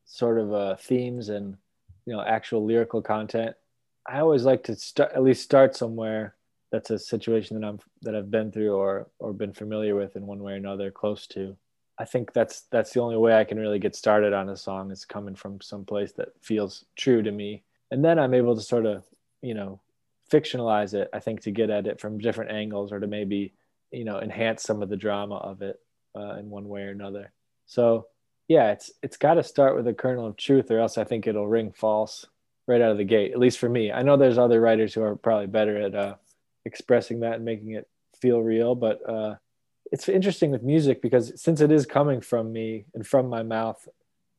sort 0.06 0.40
of 0.40 0.54
uh, 0.54 0.76
themes 0.76 1.30
and 1.30 1.58
you 2.06 2.14
know 2.14 2.22
actual 2.22 2.66
lyrical 2.66 3.02
content 3.02 3.56
i 4.08 4.20
always 4.20 4.44
like 4.44 4.64
to 4.64 4.76
start 4.76 5.12
at 5.14 5.24
least 5.24 5.44
start 5.44 5.76
somewhere 5.76 6.36
that's 6.72 6.90
a 6.90 7.00
situation 7.00 7.60
that 7.60 7.68
i'm 7.68 7.80
that 8.02 8.16
i've 8.16 8.32
been 8.32 8.52
through 8.52 8.76
or 8.76 9.08
or 9.20 9.34
been 9.34 9.54
familiar 9.54 9.96
with 9.96 10.16
in 10.16 10.26
one 10.26 10.42
way 10.42 10.54
or 10.54 10.58
another 10.58 10.92
close 10.92 11.28
to 11.28 11.56
I 11.98 12.06
think 12.06 12.34
that's 12.34 12.64
that's 12.72 12.92
the 12.92 13.00
only 13.00 13.18
way 13.18 13.36
I 13.36 13.44
can 13.44 13.60
really 13.60 13.80
get 13.80 13.96
started 13.96 14.34
on 14.34 14.50
a 14.50 14.58
song 14.58 14.92
is 14.92 15.06
coming 15.06 15.36
from 15.36 15.62
some 15.62 15.86
place 15.86 16.12
that 16.14 16.30
feels 16.42 16.86
true 16.96 17.22
to 17.24 17.32
me, 17.32 17.64
and 17.92 18.04
then 18.04 18.20
I'm 18.20 18.34
able 18.34 18.56
to 18.56 18.62
sort 18.62 18.86
of 18.86 19.06
you 19.42 19.54
know 19.54 19.80
fictionalize 20.32 20.94
it. 20.94 21.10
I 21.14 21.20
think 21.20 21.42
to 21.42 21.52
get 21.52 21.70
at 21.70 21.88
it 21.88 22.02
from 22.02 22.18
different 22.18 22.52
angles 22.52 22.92
or 22.92 23.00
to 23.00 23.08
maybe 23.08 23.54
you 23.92 24.04
know 24.04 24.20
enhance 24.20 24.64
some 24.64 24.82
of 24.82 24.90
the 24.90 24.98
drama 24.98 25.36
of 25.36 25.62
it 25.62 25.80
uh, 26.18 26.36
in 26.36 26.50
one 26.50 26.68
way 26.68 26.82
or 26.82 26.92
another. 26.92 27.32
So 27.66 28.08
yeah, 28.48 28.72
it's 28.72 28.92
it's 29.02 29.18
got 29.18 29.36
to 29.36 29.44
start 29.44 29.76
with 29.76 29.88
a 29.88 29.94
kernel 29.94 30.28
of 30.28 30.38
truth, 30.38 30.70
or 30.72 30.80
else 30.80 30.98
I 30.98 31.04
think 31.04 31.28
it'll 31.28 31.48
ring 31.48 31.72
false 31.72 32.26
right 32.68 32.82
out 32.82 32.92
of 32.92 32.98
the 32.98 33.04
gate. 33.04 33.32
At 33.32 33.40
least 33.40 33.60
for 33.60 33.70
me, 33.70 33.92
I 33.92 34.04
know 34.04 34.18
there's 34.18 34.38
other 34.38 34.62
writers 34.62 34.94
who 34.94 35.02
are 35.02 35.16
probably 35.16 35.48
better 35.48 35.82
at 35.82 35.96
uh, 35.96 36.16
expressing 36.66 37.22
that 37.22 37.36
and 37.36 37.46
making 37.46 37.72
it 37.72 37.88
feel 38.22 38.42
real, 38.42 38.76
but 38.76 39.08
uh, 39.08 39.36
it's 39.92 40.10
interesting 40.10 40.52
with 40.52 40.64
music 40.64 41.02
because 41.02 41.40
since 41.42 41.62
it 41.62 41.72
is 41.72 41.86
coming 41.86 42.22
from 42.22 42.52
me 42.52 42.86
and 42.94 43.06
from 43.06 43.30
my 43.30 43.44
mouth, 43.44 43.88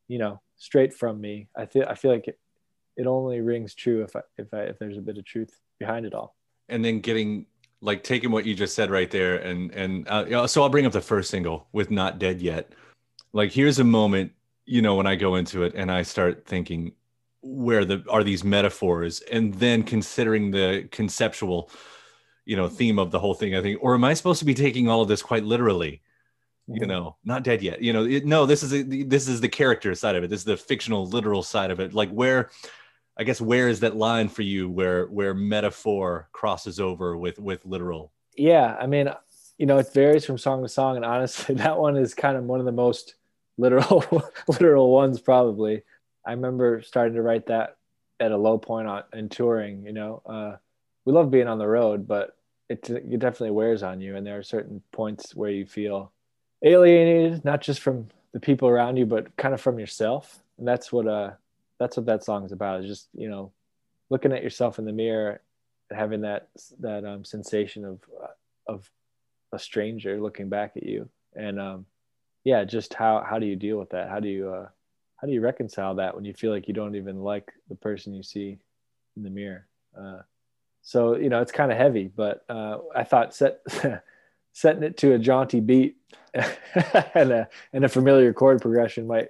you 0.08 0.18
know, 0.18 0.40
straight 0.56 0.92
from 0.92 1.20
me, 1.20 1.48
I 1.56 1.66
feel 1.66 1.86
I 1.88 1.94
feel 1.94 2.12
like 2.12 2.28
it, 2.28 2.38
it 2.96 3.06
only 3.06 3.40
rings 3.40 3.74
true 3.74 4.02
if 4.02 4.14
I, 4.16 4.20
if 4.38 4.52
I, 4.54 4.62
if 4.62 4.78
there's 4.78 4.98
a 4.98 5.02
bit 5.02 5.18
of 5.18 5.24
truth 5.24 5.58
behind 5.78 6.06
it 6.06 6.14
all. 6.14 6.36
And 6.68 6.84
then 6.84 7.00
getting 7.00 7.46
like 7.80 8.02
taking 8.02 8.30
what 8.30 8.46
you 8.46 8.54
just 8.54 8.74
said 8.74 8.90
right 8.90 9.10
there, 9.10 9.36
and 9.36 9.72
and 9.72 10.08
uh, 10.08 10.46
so 10.46 10.62
I'll 10.62 10.68
bring 10.68 10.86
up 10.86 10.92
the 10.92 11.00
first 11.00 11.30
single 11.30 11.68
with 11.72 11.90
"Not 11.90 12.18
Dead 12.18 12.40
Yet." 12.40 12.72
Like 13.36 13.52
here's 13.52 13.78
a 13.78 13.84
moment, 13.84 14.32
you 14.64 14.80
know, 14.80 14.94
when 14.94 15.06
I 15.06 15.14
go 15.14 15.34
into 15.34 15.62
it 15.62 15.74
and 15.74 15.92
I 15.92 16.02
start 16.02 16.46
thinking, 16.46 16.92
where 17.42 17.84
the 17.84 18.02
are 18.08 18.24
these 18.24 18.42
metaphors, 18.42 19.20
and 19.20 19.54
then 19.54 19.82
considering 19.82 20.50
the 20.50 20.88
conceptual 20.90 21.70
you 22.46 22.56
know 22.56 22.68
theme 22.68 22.98
of 22.98 23.10
the 23.10 23.18
whole 23.18 23.34
thing 23.34 23.56
i 23.56 23.60
think 23.60 23.78
or 23.82 23.94
am 23.94 24.04
i 24.04 24.14
supposed 24.14 24.38
to 24.38 24.44
be 24.44 24.54
taking 24.54 24.88
all 24.88 25.02
of 25.02 25.08
this 25.08 25.22
quite 25.22 25.44
literally? 25.44 26.00
You 26.68 26.80
mm-hmm. 26.80 26.88
know 26.88 27.16
not 27.24 27.44
dead 27.44 27.62
yet. 27.62 27.80
You 27.82 27.92
know 27.92 28.04
it, 28.04 28.24
no 28.24 28.46
this 28.46 28.62
is 28.62 28.72
a, 28.72 28.82
this 28.82 29.28
is 29.28 29.40
the 29.40 29.48
character 29.48 29.94
side 29.94 30.16
of 30.16 30.24
it. 30.24 30.30
This 30.30 30.40
is 30.40 30.46
the 30.46 30.56
fictional 30.56 31.06
literal 31.06 31.42
side 31.42 31.70
of 31.70 31.78
it. 31.78 31.92
Like 31.92 32.10
where 32.10 32.50
i 33.18 33.24
guess 33.24 33.40
where 33.40 33.68
is 33.68 33.80
that 33.80 33.96
line 33.96 34.28
for 34.28 34.42
you 34.42 34.68
where 34.68 35.06
where 35.06 35.34
metaphor 35.34 36.28
crosses 36.32 36.80
over 36.80 37.16
with 37.16 37.38
with 37.38 37.64
literal? 37.66 38.12
Yeah 38.36 38.76
i 38.80 38.86
mean 38.86 39.10
you 39.58 39.66
know 39.66 39.78
it 39.78 39.92
varies 39.92 40.24
from 40.24 40.38
song 40.38 40.62
to 40.62 40.68
song 40.68 40.96
and 40.96 41.04
honestly 41.04 41.54
that 41.64 41.78
one 41.78 41.96
is 41.96 42.14
kind 42.14 42.36
of 42.36 42.44
one 42.44 42.60
of 42.60 42.66
the 42.66 42.72
most 42.72 43.14
literal 43.58 44.04
literal 44.48 44.90
ones 44.90 45.20
probably 45.20 45.82
i 46.26 46.32
remember 46.32 46.82
starting 46.82 47.14
to 47.14 47.22
write 47.22 47.46
that 47.46 47.76
at 48.20 48.32
a 48.32 48.36
low 48.36 48.58
point 48.58 48.88
on 48.88 49.02
in 49.12 49.28
touring 49.28 49.84
you 49.86 49.92
know 49.92 50.22
uh 50.26 50.56
we 51.06 51.12
love 51.12 51.30
being 51.30 51.48
on 51.48 51.58
the 51.58 51.68
road, 51.68 52.06
but 52.06 52.36
it, 52.68 52.90
it 52.90 53.18
definitely 53.20 53.52
wears 53.52 53.82
on 53.82 54.02
you. 54.02 54.16
And 54.16 54.26
there 54.26 54.36
are 54.36 54.42
certain 54.42 54.82
points 54.92 55.34
where 55.34 55.50
you 55.50 55.64
feel 55.64 56.12
alienated, 56.62 57.44
not 57.44 57.62
just 57.62 57.80
from 57.80 58.08
the 58.32 58.40
people 58.40 58.68
around 58.68 58.96
you, 58.98 59.06
but 59.06 59.34
kind 59.36 59.54
of 59.54 59.60
from 59.60 59.78
yourself. 59.78 60.40
And 60.58 60.66
that's 60.68 60.92
what, 60.92 61.06
uh, 61.06 61.30
that's 61.78 61.96
what 61.96 62.06
that 62.06 62.24
song 62.24 62.44
is 62.44 62.52
about 62.52 62.80
is 62.80 62.86
just, 62.86 63.08
you 63.14 63.30
know, 63.30 63.52
looking 64.10 64.32
at 64.32 64.42
yourself 64.42 64.78
in 64.78 64.84
the 64.84 64.92
mirror 64.92 65.40
and 65.90 65.98
having 65.98 66.22
that, 66.22 66.48
that, 66.80 67.04
um, 67.04 67.24
sensation 67.24 67.84
of, 67.84 68.00
of 68.66 68.90
a 69.52 69.58
stranger 69.58 70.20
looking 70.20 70.48
back 70.48 70.72
at 70.76 70.82
you. 70.82 71.08
And, 71.36 71.60
um, 71.60 71.86
yeah, 72.46 72.64
just 72.64 72.94
how, 72.94 73.24
how 73.28 73.38
do 73.38 73.46
you 73.46 73.56
deal 73.56 73.76
with 73.76 73.90
that? 73.90 74.08
How 74.08 74.20
do 74.20 74.28
you, 74.28 74.48
uh, 74.48 74.68
how 75.16 75.26
do 75.26 75.32
you 75.32 75.40
reconcile 75.40 75.96
that 75.96 76.14
when 76.14 76.24
you 76.24 76.32
feel 76.32 76.52
like 76.52 76.68
you 76.68 76.74
don't 76.74 76.94
even 76.94 77.20
like 77.20 77.52
the 77.68 77.74
person 77.74 78.14
you 78.14 78.22
see 78.22 78.58
in 79.16 79.22
the 79.22 79.30
mirror? 79.30 79.66
Uh, 79.98 80.20
so 80.86 81.16
you 81.16 81.28
know 81.28 81.42
it's 81.42 81.52
kind 81.52 81.72
of 81.72 81.76
heavy 81.76 82.08
but 82.14 82.44
uh, 82.48 82.78
i 82.94 83.02
thought 83.02 83.34
set 83.34 83.60
setting 84.52 84.84
it 84.84 84.96
to 84.96 85.12
a 85.12 85.18
jaunty 85.18 85.60
beat 85.60 85.96
and 87.14 87.32
a 87.32 87.48
and 87.72 87.84
a 87.84 87.88
familiar 87.88 88.32
chord 88.32 88.62
progression 88.62 89.06
might 89.06 89.28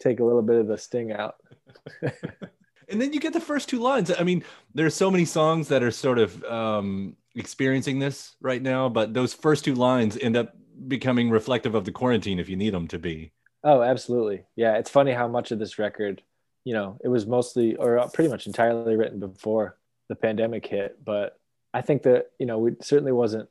take 0.00 0.20
a 0.20 0.24
little 0.24 0.42
bit 0.42 0.56
of 0.56 0.66
the 0.66 0.76
sting 0.76 1.12
out 1.12 1.36
and 2.02 3.00
then 3.00 3.12
you 3.12 3.20
get 3.20 3.32
the 3.32 3.40
first 3.40 3.68
two 3.68 3.78
lines 3.78 4.10
i 4.18 4.24
mean 4.24 4.42
there's 4.74 4.94
so 4.94 5.10
many 5.10 5.24
songs 5.24 5.68
that 5.68 5.82
are 5.82 5.92
sort 5.92 6.18
of 6.18 6.42
um, 6.44 7.16
experiencing 7.36 8.00
this 8.00 8.34
right 8.40 8.60
now 8.60 8.88
but 8.88 9.14
those 9.14 9.32
first 9.32 9.64
two 9.64 9.74
lines 9.74 10.18
end 10.20 10.36
up 10.36 10.56
becoming 10.88 11.30
reflective 11.30 11.74
of 11.74 11.84
the 11.84 11.92
quarantine 11.92 12.38
if 12.38 12.48
you 12.48 12.56
need 12.56 12.74
them 12.74 12.88
to 12.88 12.98
be 12.98 13.32
oh 13.64 13.82
absolutely 13.82 14.44
yeah 14.56 14.76
it's 14.76 14.90
funny 14.90 15.12
how 15.12 15.26
much 15.28 15.50
of 15.50 15.58
this 15.58 15.78
record 15.78 16.22
you 16.64 16.74
know 16.74 16.98
it 17.02 17.08
was 17.08 17.26
mostly 17.26 17.76
or 17.76 18.08
pretty 18.12 18.28
much 18.28 18.46
entirely 18.46 18.96
written 18.96 19.20
before 19.20 19.76
the 20.08 20.14
pandemic 20.14 20.66
hit. 20.66 21.04
But 21.04 21.38
I 21.74 21.82
think 21.82 22.02
that 22.02 22.30
you 22.38 22.46
know 22.46 22.58
we 22.58 22.72
certainly 22.80 23.12
wasn't 23.12 23.48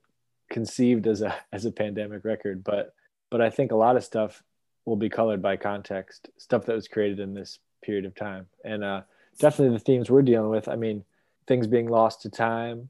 conceived 0.50 1.08
as 1.08 1.22
a 1.22 1.36
as 1.51 1.65
a 1.65 1.72
pandemic 1.72 2.25
record, 2.25 2.63
but 2.63 2.94
but 3.29 3.41
I 3.41 3.50
think 3.50 3.72
a 3.72 3.75
lot 3.77 3.98
of 3.98 4.03
stuff 4.03 4.44
will 4.86 4.96
be 4.96 5.10
colored 5.10 5.41
by 5.41 5.58
context, 5.58 6.29
stuff 6.38 6.65
that 6.65 6.75
was 6.75 6.88
created 6.88 7.20
in 7.20 7.34
this 7.34 7.60
period 7.84 8.05
of 8.05 8.15
time, 8.15 8.48
and 8.63 8.84
uh, 8.84 9.01
definitely 9.39 9.77
the 9.77 9.84
themes 9.84 10.10
we're 10.10 10.22
dealing 10.22 10.50
with. 10.50 10.67
I 10.67 10.75
mean, 10.75 11.03
things 11.48 11.67
being 11.67 11.88
lost 11.88 12.22
to 12.22 12.29
time, 12.29 12.89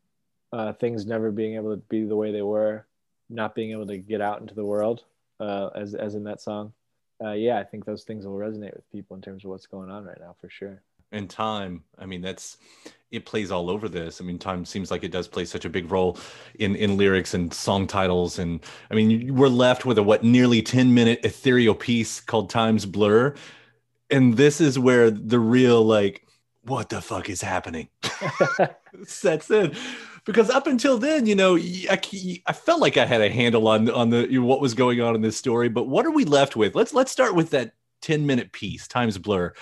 uh, 0.51 0.73
things 0.73 1.05
never 1.05 1.31
being 1.31 1.55
able 1.55 1.71
to 1.71 1.81
be 1.89 2.03
the 2.03 2.15
way 2.15 2.31
they 2.31 2.41
were, 2.41 2.85
not 3.29 3.55
being 3.55 3.71
able 3.71 3.87
to 3.87 3.97
get 3.97 4.21
out 4.21 4.41
into 4.41 4.53
the 4.53 4.65
world, 4.65 5.03
uh, 5.39 5.69
as 5.75 5.95
as 5.95 6.15
in 6.15 6.23
that 6.25 6.41
song. 6.41 6.73
Uh, 7.23 7.31
yeah, 7.31 7.59
I 7.59 7.63
think 7.63 7.85
those 7.85 8.03
things 8.03 8.25
will 8.25 8.37
resonate 8.37 8.75
with 8.75 8.89
people 8.91 9.15
in 9.15 9.21
terms 9.21 9.45
of 9.45 9.51
what's 9.51 9.67
going 9.67 9.89
on 9.89 10.03
right 10.03 10.19
now 10.19 10.35
for 10.39 10.49
sure. 10.49 10.81
And 11.11 11.29
time 11.29 11.83
i 11.97 12.05
mean 12.05 12.21
that's 12.21 12.57
it 13.11 13.25
plays 13.25 13.51
all 13.51 13.69
over 13.69 13.87
this. 13.87 14.19
I 14.19 14.25
mean 14.25 14.37
time 14.37 14.65
seems 14.65 14.91
like 14.91 15.03
it 15.03 15.11
does 15.11 15.27
play 15.27 15.45
such 15.45 15.63
a 15.63 15.69
big 15.69 15.89
role 15.91 16.17
in 16.55 16.75
in 16.75 16.97
lyrics 16.97 17.33
and 17.33 17.53
song 17.53 17.87
titles. 17.87 18.39
And 18.39 18.59
i 18.91 18.95
mean 18.95 19.35
we're 19.35 19.47
left 19.47 19.85
with 19.85 19.97
a 19.97 20.03
what 20.03 20.23
nearly 20.23 20.61
10 20.61 20.93
minute 20.93 21.21
ethereal 21.23 21.75
piece 21.75 22.19
called 22.19 22.49
times 22.49 22.85
blur. 22.85 23.33
And 24.09 24.35
this 24.35 24.59
is 24.59 24.77
where 24.77 25.09
the 25.09 25.39
real 25.39 25.83
like 25.83 26.27
what 26.63 26.89
the 26.89 26.99
fuck 26.99 27.29
is 27.29 27.41
happening? 27.41 27.89
Sets 29.05 29.51
in 29.51 29.75
because 30.25 30.49
up 30.49 30.67
until 30.67 30.97
then 30.97 31.25
you 31.25 31.35
know 31.35 31.55
I, 31.57 31.99
I 32.45 32.53
felt 32.53 32.81
like 32.81 32.97
i 32.97 33.05
had 33.05 33.21
a 33.21 33.29
handle 33.29 33.67
on 33.67 33.89
on 33.89 34.09
the 34.09 34.29
you 34.29 34.41
know, 34.41 34.45
what 34.45 34.61
was 34.61 34.73
going 34.73 35.01
on 35.01 35.15
in 35.15 35.21
this 35.21 35.37
story 35.37 35.69
but 35.69 35.87
what 35.87 36.05
are 36.05 36.11
we 36.11 36.25
left 36.25 36.55
with 36.55 36.75
let's 36.75 36.93
let's 36.93 37.11
start 37.11 37.35
with 37.35 37.51
that 37.51 37.73
10 38.01 38.25
minute 38.25 38.51
piece 38.51 38.87
times 38.87 39.17
blur 39.17 39.53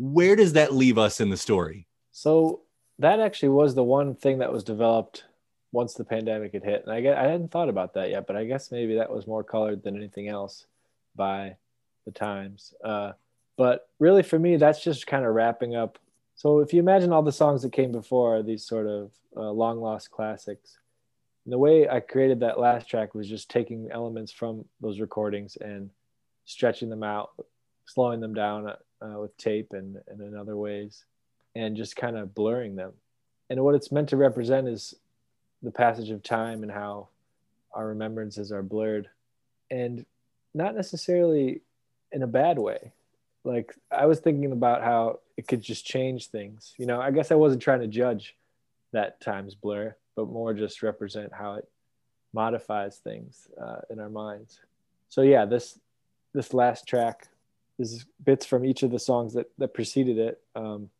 where 0.00 0.34
does 0.34 0.54
that 0.54 0.72
leave 0.72 0.96
us 0.96 1.20
in 1.20 1.28
the 1.28 1.36
story? 1.36 1.86
So 2.10 2.62
that 2.98 3.20
actually 3.20 3.50
was 3.50 3.74
the 3.74 3.84
one 3.84 4.14
thing 4.14 4.38
that 4.38 4.50
was 4.50 4.64
developed 4.64 5.24
once 5.72 5.92
the 5.92 6.04
pandemic 6.04 6.54
had 6.54 6.64
hit, 6.64 6.82
and 6.84 6.92
I 6.92 7.02
get, 7.02 7.18
I 7.18 7.28
hadn't 7.28 7.52
thought 7.52 7.68
about 7.68 7.94
that 7.94 8.08
yet, 8.10 8.26
but 8.26 8.34
I 8.34 8.44
guess 8.44 8.72
maybe 8.72 8.96
that 8.96 9.12
was 9.12 9.26
more 9.26 9.44
colored 9.44 9.84
than 9.84 9.96
anything 9.96 10.28
else 10.28 10.66
by 11.14 11.56
the 12.06 12.12
times. 12.12 12.72
Uh, 12.82 13.12
but 13.58 13.88
really, 13.98 14.22
for 14.22 14.38
me, 14.38 14.56
that's 14.56 14.82
just 14.82 15.06
kind 15.06 15.24
of 15.24 15.34
wrapping 15.34 15.76
up. 15.76 15.98
So 16.40 16.60
if 16.60 16.72
you 16.72 16.80
imagine 16.80 17.12
all 17.12 17.22
the 17.22 17.32
songs 17.32 17.60
that 17.60 17.72
came 17.72 17.92
before, 17.92 18.42
these 18.42 18.64
sort 18.64 18.86
of 18.86 19.10
uh, 19.36 19.50
long 19.50 19.78
lost 19.78 20.10
classics, 20.10 20.78
the 21.44 21.58
way 21.58 21.86
I 21.86 22.00
created 22.00 22.40
that 22.40 22.58
last 22.58 22.88
track 22.88 23.14
was 23.14 23.28
just 23.28 23.50
taking 23.50 23.90
elements 23.90 24.32
from 24.32 24.64
those 24.80 25.00
recordings 25.00 25.58
and 25.60 25.90
stretching 26.46 26.88
them 26.88 27.02
out, 27.02 27.32
slowing 27.84 28.20
them 28.20 28.32
down 28.32 28.70
uh, 28.70 29.20
with 29.20 29.36
tape 29.36 29.74
and, 29.74 29.98
and 30.08 30.22
in 30.22 30.34
other 30.34 30.56
ways, 30.56 31.04
and 31.54 31.76
just 31.76 31.94
kind 31.94 32.16
of 32.16 32.34
blurring 32.34 32.74
them. 32.74 32.94
And 33.50 33.62
what 33.62 33.74
it's 33.74 33.92
meant 33.92 34.08
to 34.08 34.16
represent 34.16 34.66
is 34.66 34.94
the 35.62 35.70
passage 35.70 36.08
of 36.08 36.22
time 36.22 36.62
and 36.62 36.72
how 36.72 37.08
our 37.74 37.86
remembrances 37.86 38.50
are 38.50 38.62
blurred, 38.62 39.10
and 39.70 40.06
not 40.54 40.74
necessarily 40.74 41.60
in 42.12 42.22
a 42.22 42.26
bad 42.26 42.58
way. 42.58 42.92
Like 43.44 43.74
I 43.90 44.06
was 44.06 44.20
thinking 44.20 44.52
about 44.52 44.82
how 44.82 45.20
it 45.40 45.48
could 45.48 45.62
just 45.62 45.86
change 45.86 46.26
things. 46.26 46.74
You 46.76 46.84
know, 46.84 47.00
I 47.00 47.10
guess 47.10 47.32
I 47.32 47.34
wasn't 47.34 47.62
trying 47.62 47.80
to 47.80 47.86
judge 47.86 48.36
that 48.92 49.22
time's 49.22 49.54
blur, 49.54 49.96
but 50.14 50.28
more 50.28 50.52
just 50.52 50.82
represent 50.82 51.32
how 51.32 51.54
it 51.54 51.66
modifies 52.34 52.98
things 52.98 53.48
uh, 53.58 53.80
in 53.88 54.00
our 54.00 54.10
minds. 54.10 54.60
So 55.08 55.22
yeah, 55.22 55.46
this 55.46 55.78
this 56.34 56.52
last 56.52 56.86
track 56.86 57.28
is 57.78 58.04
bits 58.22 58.44
from 58.44 58.66
each 58.66 58.82
of 58.82 58.90
the 58.90 58.98
songs 58.98 59.32
that 59.32 59.50
that 59.56 59.72
preceded 59.72 60.18
it 60.18 60.42
um, 60.54 60.90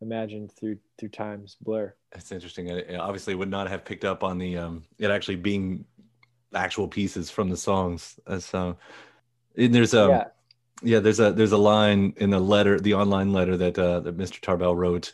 imagined 0.00 0.50
through 0.52 0.78
through 0.98 1.10
time's 1.10 1.58
blur 1.60 1.94
that's 2.10 2.32
interesting 2.32 2.72
I, 2.72 2.96
obviously 2.96 3.34
would 3.34 3.50
not 3.50 3.68
have 3.68 3.84
picked 3.84 4.04
up 4.04 4.24
on 4.24 4.38
the 4.38 4.56
um 4.56 4.82
it 4.98 5.10
actually 5.10 5.36
being 5.36 5.84
actual 6.54 6.88
pieces 6.88 7.30
from 7.30 7.48
the 7.50 7.56
songs 7.56 8.18
as 8.26 8.52
uh 8.52 8.74
there's 9.54 9.94
a 9.94 10.04
um, 10.04 10.10
yeah. 10.10 10.24
Yeah 10.82 10.98
there's 10.98 11.20
a 11.20 11.32
there's 11.32 11.52
a 11.52 11.58
line 11.58 12.14
in 12.16 12.30
the 12.30 12.40
letter 12.40 12.80
the 12.80 12.94
online 12.94 13.32
letter 13.32 13.56
that 13.56 13.78
uh 13.78 14.00
that 14.00 14.16
mr 14.16 14.40
tarbell 14.40 14.74
wrote 14.74 15.12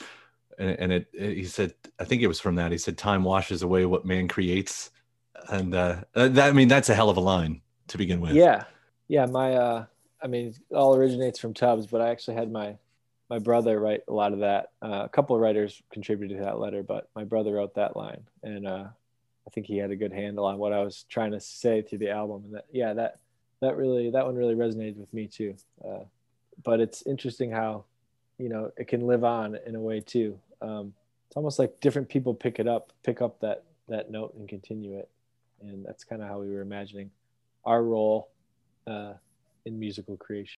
and, 0.59 0.71
and 0.79 0.93
it, 0.93 1.09
it 1.13 1.37
he 1.37 1.45
said 1.45 1.75
i 1.99 2.05
think 2.05 2.23
it 2.23 2.27
was 2.27 2.41
from 2.41 2.55
that 2.57 2.73
he 2.73 2.79
said 2.79 2.97
time 2.97 3.25
washes 3.25 3.63
away 3.63 3.85
what 3.85 4.05
man 4.05 4.29
creates 4.29 4.91
and 5.51 5.75
uh 5.75 5.97
that 6.15 6.39
i 6.39 6.53
mean 6.53 6.69
that's 6.69 6.89
a 6.89 6.95
hell 6.95 7.11
of 7.11 7.17
a 7.17 7.21
line 7.21 7.61
to 7.89 7.99
begin 7.99 8.21
with 8.21 8.33
yeah 8.33 8.65
yeah 9.09 9.27
my 9.27 9.55
uh 9.55 9.85
I 10.23 10.27
mean, 10.27 10.55
all 10.75 10.95
originates 10.97 11.39
from 11.39 11.55
Tubbs, 11.55 11.87
but 11.87 12.01
I 12.01 12.11
actually 12.11 12.37
had 12.37 12.51
my 12.51 12.77
my 13.31 13.39
brother 13.39 13.79
write 13.79 14.03
a 14.09 14.13
lot 14.13 14.33
of 14.33 14.39
that. 14.41 14.71
Uh, 14.83 15.03
a 15.05 15.09
couple 15.09 15.37
of 15.37 15.43
writers 15.43 15.83
contributed 15.93 16.39
to 16.39 16.45
that 16.45 16.59
letter, 16.59 16.83
but 16.83 17.11
my 17.15 17.25
brother 17.25 17.55
wrote 17.55 17.75
that 17.75 17.97
line, 17.97 18.23
and 18.43 18.67
uh, 18.67 18.87
I 19.47 19.51
think 19.51 19.67
he 19.67 19.77
had 19.77 19.91
a 19.91 19.97
good 19.97 20.13
handle 20.13 20.47
on 20.47 20.59
what 20.59 20.73
I 20.73 20.83
was 20.83 21.05
trying 21.11 21.33
to 21.33 21.41
say 21.41 21.83
through 21.83 21.99
the 21.99 22.11
album. 22.11 22.45
And 22.47 22.55
that, 22.55 22.65
yeah, 22.73 22.95
that 22.95 23.21
that 23.61 23.77
really 23.77 24.11
that 24.11 24.25
one 24.25 24.37
really 24.37 24.55
resonated 24.55 24.97
with 24.97 25.13
me 25.13 25.27
too. 25.27 25.55
Uh, 25.85 26.05
but 26.65 26.81
it's 26.81 27.03
interesting 27.07 27.51
how 27.51 27.85
you 28.39 28.49
know 28.49 28.71
it 28.77 28.89
can 28.89 29.07
live 29.07 29.25
on 29.25 29.59
in 29.67 29.75
a 29.75 29.81
way 29.81 30.01
too. 30.01 30.39
Um, 30.61 30.93
it's 31.27 31.37
almost 31.37 31.59
like 31.59 31.81
different 31.81 32.09
people 32.09 32.35
pick 32.35 32.59
it 32.59 32.67
up, 32.67 32.93
pick 33.03 33.21
up 33.21 33.41
that 33.41 33.65
that 33.89 34.11
note 34.11 34.35
and 34.35 34.49
continue 34.49 34.99
it, 34.99 35.09
and 35.61 35.85
that's 35.85 36.05
kind 36.05 36.23
of 36.23 36.29
how 36.29 36.41
we 36.41 36.51
were 36.51 36.61
imagining 36.61 37.11
our 37.65 37.83
role 37.83 38.29
uh, 38.87 39.15
in 39.65 39.79
musical 39.79 40.17
creation. 40.17 40.58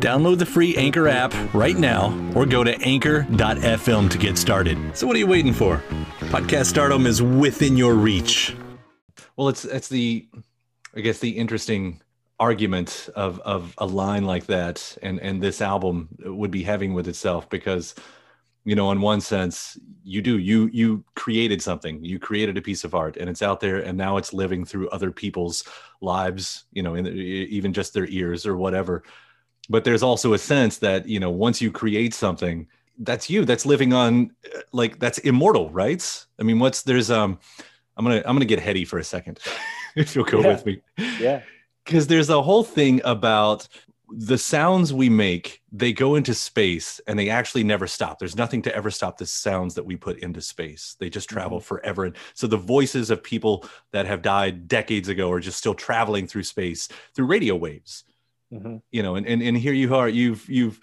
Download 0.00 0.38
the 0.38 0.44
free 0.44 0.76
Anchor 0.76 1.08
app 1.08 1.32
right 1.54 1.76
now 1.76 2.12
or 2.34 2.44
go 2.44 2.62
to 2.62 2.78
anchor.fm 2.82 4.10
to 4.10 4.18
get 4.18 4.36
started. 4.36 4.78
So, 4.94 5.06
what 5.06 5.16
are 5.16 5.18
you 5.18 5.26
waiting 5.26 5.54
for? 5.54 5.82
Podcast 6.28 6.66
stardom 6.66 7.06
is 7.06 7.22
within 7.22 7.78
your 7.78 7.94
reach. 7.94 8.54
Well, 9.36 9.48
it's 9.48 9.64
it's 9.64 9.88
the, 9.88 10.28
I 10.94 11.00
guess, 11.00 11.18
the 11.18 11.30
interesting 11.30 12.02
argument 12.38 13.08
of 13.16 13.40
of 13.40 13.74
a 13.78 13.86
line 13.86 14.24
like 14.24 14.44
that 14.46 14.98
and 15.02 15.18
and 15.20 15.42
this 15.42 15.62
album 15.62 16.08
would 16.24 16.50
be 16.50 16.62
having 16.62 16.92
with 16.92 17.08
itself 17.08 17.48
because 17.48 17.94
you 18.66 18.76
know 18.76 18.90
in 18.90 19.00
one 19.00 19.22
sense 19.22 19.78
you 20.04 20.20
do 20.20 20.36
you 20.36 20.68
you 20.70 21.02
created 21.14 21.62
something 21.62 22.04
you 22.04 22.18
created 22.18 22.58
a 22.58 22.60
piece 22.60 22.84
of 22.84 22.94
art 22.94 23.16
and 23.16 23.30
it's 23.30 23.40
out 23.40 23.60
there 23.60 23.78
and 23.78 23.96
now 23.96 24.18
it's 24.18 24.34
living 24.34 24.66
through 24.66 24.86
other 24.90 25.10
people's 25.10 25.64
lives 26.02 26.64
you 26.72 26.82
know 26.82 26.94
in 26.94 27.06
even 27.06 27.72
just 27.72 27.94
their 27.94 28.06
ears 28.08 28.44
or 28.44 28.54
whatever 28.54 29.02
but 29.68 29.84
there's 29.84 30.02
also 30.02 30.32
a 30.34 30.38
sense 30.38 30.78
that 30.78 31.08
you 31.08 31.20
know 31.20 31.30
once 31.30 31.60
you 31.60 31.70
create 31.70 32.14
something 32.14 32.66
that's 33.00 33.28
you 33.28 33.44
that's 33.44 33.66
living 33.66 33.92
on 33.92 34.30
like 34.72 34.98
that's 34.98 35.18
immortal 35.18 35.70
right? 35.70 36.26
I 36.38 36.42
mean 36.42 36.58
what's 36.58 36.82
there's 36.82 37.10
um 37.10 37.38
i'm 37.96 38.04
gonna 38.04 38.22
i'm 38.26 38.34
gonna 38.34 38.44
get 38.46 38.60
heady 38.60 38.84
for 38.84 38.98
a 38.98 39.04
second 39.04 39.38
if 39.96 40.14
you'll 40.14 40.24
go 40.24 40.40
Yeah. 40.40 40.48
with 40.48 40.66
me. 40.66 40.80
Yeah, 41.20 41.42
because 41.84 42.06
there's 42.06 42.30
a 42.30 42.40
whole 42.42 42.64
thing 42.64 43.00
about 43.04 43.68
the 44.08 44.38
sounds 44.38 44.92
we 44.92 45.08
make 45.08 45.62
they 45.72 45.92
go 45.92 46.14
into 46.14 46.32
space 46.32 47.00
and 47.08 47.18
they 47.18 47.28
actually 47.28 47.64
never 47.64 47.88
stop. 47.88 48.18
There's 48.20 48.36
nothing 48.36 48.62
to 48.62 48.74
ever 48.74 48.88
stop 48.90 49.18
the 49.18 49.26
sounds 49.26 49.74
that 49.74 49.84
we 49.84 49.96
put 49.96 50.18
into 50.20 50.40
space. 50.40 50.94
They 51.00 51.10
just 51.10 51.28
travel 51.28 51.58
forever. 51.58 52.04
And 52.04 52.16
so 52.32 52.46
the 52.46 52.56
voices 52.56 53.10
of 53.10 53.20
people 53.22 53.66
that 53.90 54.06
have 54.06 54.22
died 54.22 54.68
decades 54.68 55.08
ago 55.08 55.30
are 55.32 55.40
just 55.40 55.58
still 55.58 55.74
traveling 55.74 56.28
through 56.28 56.44
space 56.44 56.88
through 57.14 57.26
radio 57.26 57.56
waves 57.56 58.04
Mhm. 58.52 58.80
you 58.92 59.02
know 59.02 59.16
and, 59.16 59.26
and 59.26 59.42
and 59.42 59.56
here 59.56 59.72
you 59.72 59.94
are 59.94 60.08
you've 60.08 60.48
you've 60.48 60.80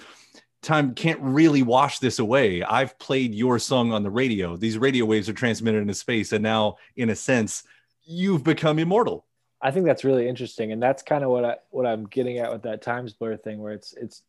time 0.62 0.94
can't 0.96 1.20
really 1.22 1.62
wash 1.62 2.00
this 2.00 2.20
away. 2.20 2.64
I've 2.64 2.98
played 2.98 3.36
your 3.36 3.60
song 3.60 3.92
on 3.92 4.02
the 4.04 4.10
radio. 4.10 4.56
These 4.56 4.78
radio 4.78 5.04
waves 5.06 5.28
are 5.28 5.34
transmitted 5.34 5.80
into 5.80 5.94
space 5.94 6.32
and 6.32 6.42
now 6.42 6.78
in 6.96 7.10
a 7.10 7.16
sense 7.16 7.64
you've 8.06 8.44
become 8.44 8.80
immortal. 8.80 9.26
I 9.62 9.72
think 9.72 9.86
that's 9.86 10.04
really 10.04 10.28
interesting, 10.28 10.74
and 10.74 10.84
that's 10.84 11.04
kind 11.04 11.24
of 11.24 11.30
what 11.30 11.46
I 11.46 11.56
what 11.70 11.86
I'm 11.86 12.06
getting 12.08 12.38
at 12.40 12.52
with 12.52 12.64
that 12.64 12.82
times 12.82 13.14
blur 13.14 13.38
thing, 13.38 13.60
where 13.62 13.72
it's 13.72 13.94
it's 13.94 14.24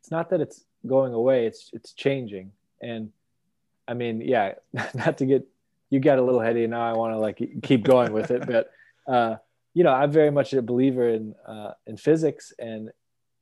it's 0.00 0.10
not 0.10 0.30
that 0.30 0.40
it's 0.40 0.64
going 0.86 1.12
away, 1.12 1.46
it's 1.46 1.70
it's 1.74 1.92
changing, 1.92 2.52
and 2.80 3.12
I 3.86 3.92
mean, 3.94 4.22
yeah, 4.22 4.54
not 4.94 5.18
to 5.18 5.26
get 5.26 5.46
you 5.90 6.00
got 6.00 6.18
a 6.18 6.22
little 6.22 6.40
heady, 6.40 6.64
and 6.64 6.70
now 6.70 6.88
I 6.88 6.94
want 6.94 7.12
to 7.12 7.18
like 7.18 7.42
keep 7.62 7.84
going 7.84 8.12
with 8.14 8.30
it, 8.30 8.46
but 8.46 8.70
uh, 9.06 9.36
you 9.74 9.84
know, 9.84 9.92
I'm 9.92 10.10
very 10.10 10.30
much 10.30 10.52
a 10.52 10.62
believer 10.62 11.08
in 11.08 11.34
uh, 11.46 11.72
in 11.86 11.96
physics, 11.96 12.52
and 12.58 12.90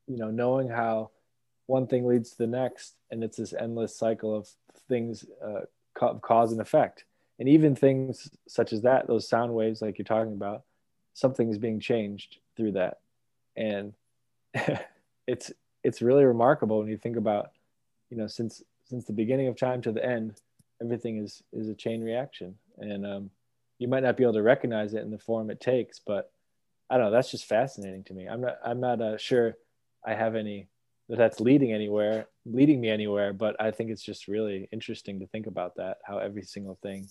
you 0.06 0.16
know, 0.16 0.30
knowing 0.30 0.68
how 0.68 1.10
one 1.66 1.86
thing 1.86 2.06
leads 2.06 2.30
to 2.30 2.38
the 2.38 2.46
next, 2.46 2.94
and 3.10 3.24
it's 3.24 3.38
this 3.38 3.52
endless 3.52 3.96
cycle 3.96 4.34
of 4.36 4.48
things 4.88 5.24
uh, 5.44 5.62
ca- 5.94 6.14
cause 6.14 6.52
and 6.52 6.60
effect, 6.60 7.04
and 7.38 7.48
even 7.48 7.74
things 7.74 8.30
such 8.46 8.72
as 8.72 8.82
that, 8.82 9.06
those 9.06 9.28
sound 9.28 9.52
waves, 9.52 9.82
like 9.82 9.98
you're 9.98 10.04
talking 10.04 10.34
about 10.34 10.62
something 11.14 11.48
is 11.48 11.58
being 11.58 11.80
changed 11.80 12.38
through 12.56 12.72
that. 12.72 12.98
And 13.56 13.94
it's 15.26 15.52
it's 15.82 16.02
really 16.02 16.24
remarkable 16.24 16.78
when 16.78 16.88
you 16.88 16.98
think 16.98 17.16
about 17.16 17.52
you 18.10 18.16
know 18.16 18.26
since 18.26 18.62
since 18.84 19.04
the 19.04 19.12
beginning 19.12 19.48
of 19.48 19.56
time 19.56 19.82
to 19.82 19.92
the 19.92 20.04
end 20.04 20.40
everything 20.82 21.18
is 21.18 21.42
is 21.52 21.68
a 21.68 21.74
chain 21.74 22.02
reaction. 22.02 22.54
And 22.78 23.06
um, 23.06 23.30
you 23.78 23.88
might 23.88 24.02
not 24.02 24.16
be 24.16 24.22
able 24.22 24.34
to 24.34 24.42
recognize 24.42 24.94
it 24.94 25.02
in 25.02 25.10
the 25.10 25.18
form 25.18 25.50
it 25.50 25.60
takes 25.60 26.00
but 26.04 26.30
i 26.90 26.96
don't 26.96 27.06
know 27.06 27.10
that's 27.12 27.30
just 27.30 27.46
fascinating 27.46 28.04
to 28.04 28.14
me. 28.14 28.26
I'm 28.26 28.40
not 28.40 28.58
i'm 28.64 28.80
not 28.80 29.00
uh, 29.00 29.16
sure 29.18 29.56
i 30.04 30.14
have 30.14 30.34
any 30.34 30.68
that 31.08 31.18
that's 31.18 31.40
leading 31.40 31.72
anywhere 31.72 32.28
leading 32.44 32.80
me 32.80 32.88
anywhere 32.88 33.32
but 33.32 33.60
i 33.60 33.70
think 33.70 33.90
it's 33.90 34.02
just 34.02 34.28
really 34.28 34.68
interesting 34.72 35.20
to 35.20 35.26
think 35.26 35.46
about 35.46 35.76
that 35.76 35.98
how 36.04 36.18
every 36.18 36.42
single 36.42 36.78
thing 36.82 37.08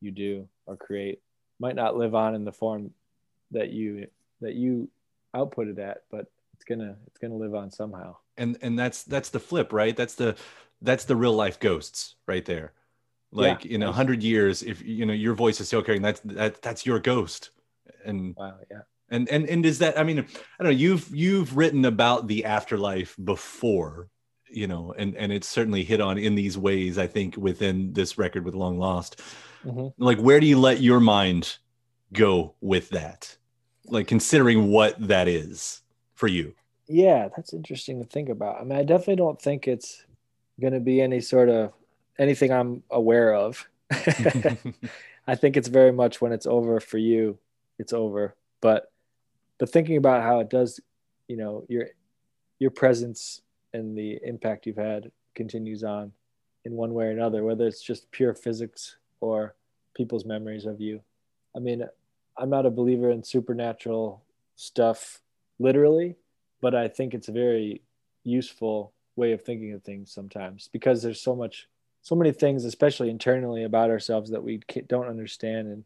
you 0.00 0.10
do 0.10 0.48
or 0.66 0.76
create 0.76 1.20
might 1.58 1.76
not 1.76 1.96
live 1.96 2.14
on 2.14 2.34
in 2.34 2.44
the 2.44 2.52
form 2.52 2.90
that 3.52 3.70
you 3.70 4.06
that 4.40 4.54
you 4.54 4.88
output 5.34 5.68
it 5.68 5.78
at 5.78 6.02
but 6.10 6.26
it's 6.62 6.64
gonna 6.68 6.96
it's 7.08 7.18
gonna 7.18 7.36
live 7.36 7.54
on 7.54 7.70
somehow. 7.70 8.16
And 8.36 8.56
and 8.62 8.78
that's 8.78 9.02
that's 9.02 9.30
the 9.30 9.40
flip 9.40 9.72
right? 9.72 9.96
That's 9.96 10.14
the 10.14 10.36
that's 10.80 11.04
the 11.04 11.16
real 11.16 11.32
life 11.32 11.58
ghosts 11.58 12.14
right 12.26 12.44
there 12.44 12.72
like 13.32 13.64
in 13.66 13.82
a 13.82 13.90
hundred 13.90 14.22
years 14.22 14.62
if 14.62 14.82
you 14.84 15.06
know 15.06 15.12
your 15.14 15.34
voice 15.34 15.60
is 15.60 15.66
still 15.66 15.82
carrying 15.82 16.02
that's 16.02 16.20
that, 16.20 16.60
that's 16.62 16.86
your 16.86 17.00
ghost. 17.00 17.50
And 18.04 18.34
wow 18.36 18.54
yeah. 18.70 18.80
and 19.10 19.28
and 19.28 19.48
and 19.48 19.64
is 19.64 19.78
that 19.78 19.98
i 19.98 20.02
mean 20.02 20.18
i 20.18 20.22
don't 20.22 20.64
know 20.64 20.70
you've 20.70 21.08
you've 21.14 21.56
written 21.56 21.84
about 21.84 22.26
the 22.26 22.44
afterlife 22.44 23.16
before 23.22 24.08
you 24.50 24.66
know 24.66 24.92
and 24.98 25.16
and 25.16 25.32
it's 25.32 25.48
certainly 25.48 25.84
hit 25.84 26.00
on 26.00 26.18
in 26.18 26.34
these 26.34 26.58
ways 26.58 26.98
i 26.98 27.06
think 27.06 27.36
within 27.36 27.92
this 27.92 28.18
record 28.18 28.44
with 28.44 28.54
long 28.54 28.78
lost. 28.78 29.20
Mhm. 29.64 29.92
like 29.98 30.18
where 30.18 30.40
do 30.40 30.46
you 30.46 30.58
let 30.58 30.80
your 30.80 31.00
mind 31.00 31.58
go 32.12 32.54
with 32.60 32.90
that? 32.90 33.36
Like 33.86 34.06
considering 34.08 34.68
what 34.68 34.96
that 35.08 35.28
is 35.28 35.82
for 36.14 36.26
you. 36.26 36.54
Yeah 36.88 37.28
that's 37.34 37.54
interesting 37.54 38.02
to 38.02 38.08
think 38.08 38.28
about. 38.28 38.60
I 38.60 38.64
mean 38.64 38.78
i 38.78 38.82
definitely 38.82 39.16
don't 39.16 39.40
think 39.40 39.68
it's 39.68 40.04
gonna 40.60 40.80
be 40.80 41.00
any 41.00 41.20
sort 41.20 41.48
of 41.48 41.72
anything 42.18 42.52
i'm 42.52 42.82
aware 42.90 43.34
of. 43.34 43.66
I 45.26 45.36
think 45.36 45.56
it's 45.56 45.68
very 45.68 45.92
much 45.92 46.20
when 46.20 46.32
it's 46.32 46.46
over 46.46 46.80
for 46.80 46.98
you 46.98 47.38
it's 47.78 47.92
over. 47.92 48.36
But 48.60 48.90
but 49.58 49.70
thinking 49.70 49.96
about 49.96 50.22
how 50.22 50.40
it 50.40 50.50
does 50.50 50.80
you 51.28 51.36
know 51.36 51.64
your 51.68 51.88
your 52.58 52.70
presence 52.70 53.42
and 53.74 53.96
the 53.96 54.18
impact 54.22 54.66
you've 54.66 54.76
had 54.76 55.10
continues 55.34 55.82
on 55.82 56.12
in 56.64 56.72
one 56.72 56.94
way 56.94 57.06
or 57.06 57.10
another 57.10 57.42
whether 57.42 57.66
it's 57.66 57.82
just 57.82 58.10
pure 58.10 58.34
physics 58.34 58.96
or 59.20 59.54
people's 59.94 60.24
memories 60.24 60.66
of 60.66 60.80
you. 60.80 61.00
I 61.56 61.58
mean 61.58 61.84
i'm 62.38 62.50
not 62.50 62.66
a 62.66 62.70
believer 62.70 63.10
in 63.10 63.22
supernatural 63.22 64.22
stuff 64.56 65.20
literally 65.58 66.16
but 66.62 66.74
i 66.74 66.88
think 66.88 67.12
it's 67.12 67.28
a 67.28 67.32
very 67.32 67.82
useful 68.24 68.92
way 69.16 69.32
of 69.32 69.42
thinking 69.42 69.72
of 69.74 69.82
things 69.82 70.10
sometimes 70.10 70.70
because 70.72 71.02
there's 71.02 71.20
so 71.20 71.36
much 71.36 71.68
so 72.02 72.16
many 72.16 72.32
things 72.32 72.64
especially 72.64 73.10
internally 73.10 73.62
about 73.62 73.90
ourselves 73.90 74.30
that 74.30 74.42
we 74.42 74.60
don't 74.88 75.08
understand 75.08 75.68
and 75.68 75.84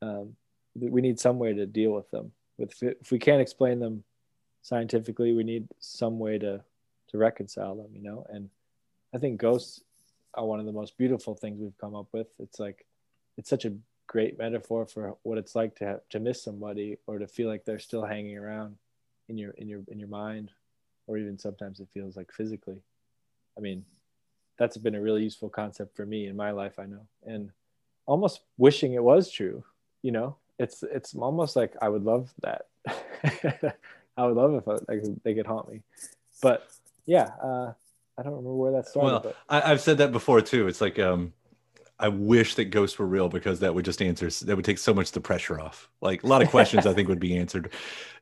um, 0.00 0.36
we 0.74 1.02
need 1.02 1.20
some 1.20 1.38
way 1.38 1.52
to 1.52 1.66
deal 1.66 1.92
with 1.92 2.10
them. 2.10 2.32
With 2.58 2.82
if 2.82 3.12
we 3.12 3.18
can't 3.18 3.42
explain 3.42 3.78
them 3.78 4.04
scientifically 4.62 5.32
we 5.32 5.44
need 5.44 5.68
some 5.78 6.18
way 6.18 6.38
to 6.38 6.62
to 7.08 7.18
reconcile 7.18 7.76
them 7.76 7.90
you 7.94 8.02
know? 8.02 8.26
And 8.28 8.48
i 9.14 9.18
think 9.18 9.40
ghosts 9.40 9.82
are 10.34 10.46
one 10.46 10.60
of 10.60 10.66
the 10.66 10.72
most 10.72 10.96
beautiful 10.96 11.34
things 11.34 11.60
we've 11.60 11.78
come 11.78 11.94
up 11.94 12.06
with. 12.12 12.28
It's 12.38 12.58
like 12.58 12.86
it's 13.36 13.50
such 13.50 13.64
a 13.64 13.74
great 14.06 14.38
metaphor 14.38 14.86
for 14.86 15.16
what 15.22 15.38
it's 15.38 15.54
like 15.54 15.74
to 15.76 15.84
have, 15.84 16.00
to 16.10 16.20
miss 16.20 16.42
somebody 16.42 16.98
or 17.06 17.18
to 17.18 17.26
feel 17.26 17.48
like 17.48 17.64
they're 17.64 17.78
still 17.78 18.04
hanging 18.04 18.38
around 18.38 18.76
in 19.28 19.36
your 19.36 19.52
in 19.52 19.68
your 19.68 19.82
in 19.88 19.98
your 19.98 20.08
mind 20.08 20.50
or 21.06 21.18
even 21.18 21.38
sometimes 21.38 21.80
it 21.80 21.88
feels 21.92 22.16
like 22.16 22.32
physically. 22.32 22.80
I 23.56 23.60
mean 23.60 23.84
that's 24.58 24.76
been 24.76 24.94
a 24.94 25.00
really 25.00 25.22
useful 25.22 25.48
concept 25.48 25.96
for 25.96 26.06
me 26.06 26.26
in 26.26 26.36
my 26.36 26.50
life 26.50 26.78
i 26.78 26.86
know 26.86 27.06
and 27.26 27.50
almost 28.06 28.40
wishing 28.58 28.94
it 28.94 29.02
was 29.02 29.30
true 29.30 29.62
you 30.02 30.12
know 30.12 30.36
it's 30.58 30.82
it's 30.82 31.14
almost 31.14 31.56
like 31.56 31.74
i 31.80 31.88
would 31.88 32.04
love 32.04 32.32
that 32.42 32.66
i 34.16 34.26
would 34.26 34.36
love 34.36 34.54
if 34.54 34.68
I, 34.68 34.72
like 34.92 35.02
they 35.22 35.34
could 35.34 35.46
haunt 35.46 35.70
me 35.70 35.82
but 36.40 36.68
yeah 37.06 37.30
uh 37.42 37.72
I 38.18 38.22
don't 38.22 38.32
remember 38.32 38.54
where 38.54 38.72
that 38.72 38.86
started. 38.86 39.10
Well, 39.10 39.20
but 39.20 39.36
I, 39.48 39.72
I've 39.72 39.80
said 39.80 39.98
that 39.98 40.12
before 40.12 40.40
too. 40.40 40.68
It's 40.68 40.80
like 40.80 40.98
um, 40.98 41.32
I 41.98 42.08
wish 42.08 42.56
that 42.56 42.66
ghosts 42.66 42.98
were 42.98 43.06
real 43.06 43.28
because 43.28 43.60
that 43.60 43.74
would 43.74 43.84
just 43.84 44.02
answer. 44.02 44.28
That 44.44 44.56
would 44.56 44.64
take 44.64 44.78
so 44.78 44.92
much 44.92 45.12
the 45.12 45.20
pressure 45.20 45.60
off. 45.60 45.88
Like 46.00 46.22
a 46.22 46.26
lot 46.26 46.42
of 46.42 46.48
questions, 46.50 46.86
I 46.86 46.92
think 46.92 47.08
would 47.08 47.20
be 47.20 47.36
answered. 47.36 47.72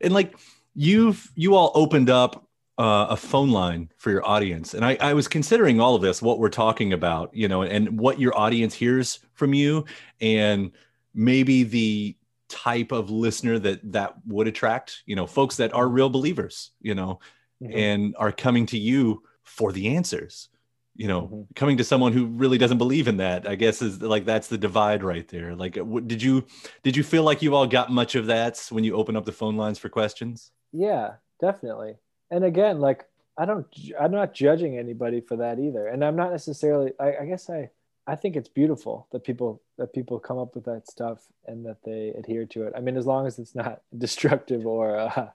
And 0.01 0.13
like 0.15 0.37
you've 0.75 1.31
you 1.35 1.55
all 1.55 1.73
opened 1.75 2.09
up 2.09 2.47
uh, 2.81 3.07
a 3.11 3.17
phone 3.17 3.51
line 3.51 3.91
for 3.99 4.11
your 4.11 4.27
audience, 4.27 4.75
and 4.75 4.85
I, 4.85 4.97
I 5.01 5.13
was 5.15 5.29
considering 5.29 5.81
all 5.81 5.95
of 5.95 6.03
this, 6.03 6.23
what 6.23 6.39
we're 6.39 6.49
talking 6.49 6.93
about, 6.93 7.35
you 7.35 7.49
know, 7.49 7.63
and 7.63 8.01
what 8.01 8.19
your 8.19 8.37
audience 8.45 8.75
hears 8.75 9.21
from 9.35 9.53
you, 9.55 9.85
and 10.21 10.73
maybe 11.15 11.63
the 11.65 12.17
type 12.49 12.91
of 12.93 13.11
listener 13.11 13.59
that 13.59 13.81
that 13.93 14.15
would 14.27 14.49
attract, 14.49 15.03
you 15.07 15.15
know, 15.17 15.27
folks 15.27 15.57
that 15.57 15.73
are 15.75 15.89
real 15.89 16.09
believers, 16.09 16.73
you 16.81 16.95
know, 16.95 17.21
Mhm. 17.63 17.75
and 17.77 18.15
are 18.19 18.33
coming 18.33 18.67
to 18.67 18.79
you 18.79 19.23
for 19.43 19.73
the 19.73 19.97
answers 19.97 20.49
you 20.97 21.07
know 21.07 21.23
Mhm. 21.23 21.47
coming 21.55 21.77
to 21.77 21.85
someone 21.85 22.13
who 22.13 22.27
really 22.27 22.59
doesn't 22.59 22.79
believe 22.79 23.07
in 23.07 23.17
that 23.19 23.47
i 23.49 23.55
guess 23.55 23.81
is 23.81 24.03
like 24.03 24.25
that's 24.25 24.49
the 24.49 24.59
divide 24.59 25.03
right 25.05 25.29
there 25.29 25.55
like 25.55 25.77
what, 25.77 26.09
did 26.09 26.21
you 26.21 26.45
did 26.83 26.97
you 26.97 27.05
feel 27.05 27.23
like 27.23 27.43
you 27.43 27.55
all 27.55 27.67
got 27.67 27.93
much 27.93 28.17
of 28.17 28.27
that 28.27 28.59
when 28.71 28.83
you 28.83 28.95
open 28.97 29.17
up 29.17 29.25
the 29.25 29.33
phone 29.33 29.57
lines 29.57 29.79
for 29.79 29.89
questions 29.89 30.51
Yeah, 30.73 31.15
definitely. 31.41 31.95
And 32.31 32.45
again, 32.45 32.81
like 32.81 33.05
I 33.37 33.45
don't, 33.45 33.67
I'm 33.99 34.13
not 34.13 34.35
judging 34.35 34.77
anybody 34.77 35.21
for 35.21 35.37
that 35.37 35.59
either. 35.59 35.87
And 35.87 36.05
I'm 36.05 36.17
not 36.17 36.31
necessarily. 36.31 36.93
I, 37.01 37.17
I 37.23 37.25
guess 37.27 37.49
I, 37.49 37.71
I 38.07 38.17
think 38.17 38.37
it's 38.37 38.49
beautiful 38.49 39.07
that 39.13 39.25
people 39.25 39.63
that 39.79 39.93
people 39.93 40.19
come 40.19 40.39
up 40.39 40.55
with 40.55 40.65
that 40.65 40.89
stuff 40.89 41.27
and 41.47 41.65
that 41.65 41.79
they 41.85 42.13
adhere 42.19 42.45
to 42.47 42.65
it. 42.65 42.73
I 42.77 42.81
mean, 42.81 42.97
as 42.97 43.07
long 43.07 43.27
as 43.27 43.39
it's 43.39 43.55
not 43.55 43.83
destructive 43.97 44.67
or, 44.67 44.99
uh, 44.99 45.29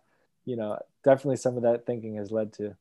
you 0.46 0.56
know, 0.56 0.80
definitely 1.04 1.38
some 1.38 1.58
of 1.58 1.64
that 1.64 1.86
thinking 1.86 2.16
has 2.16 2.32
led 2.32 2.54
to 2.54 2.76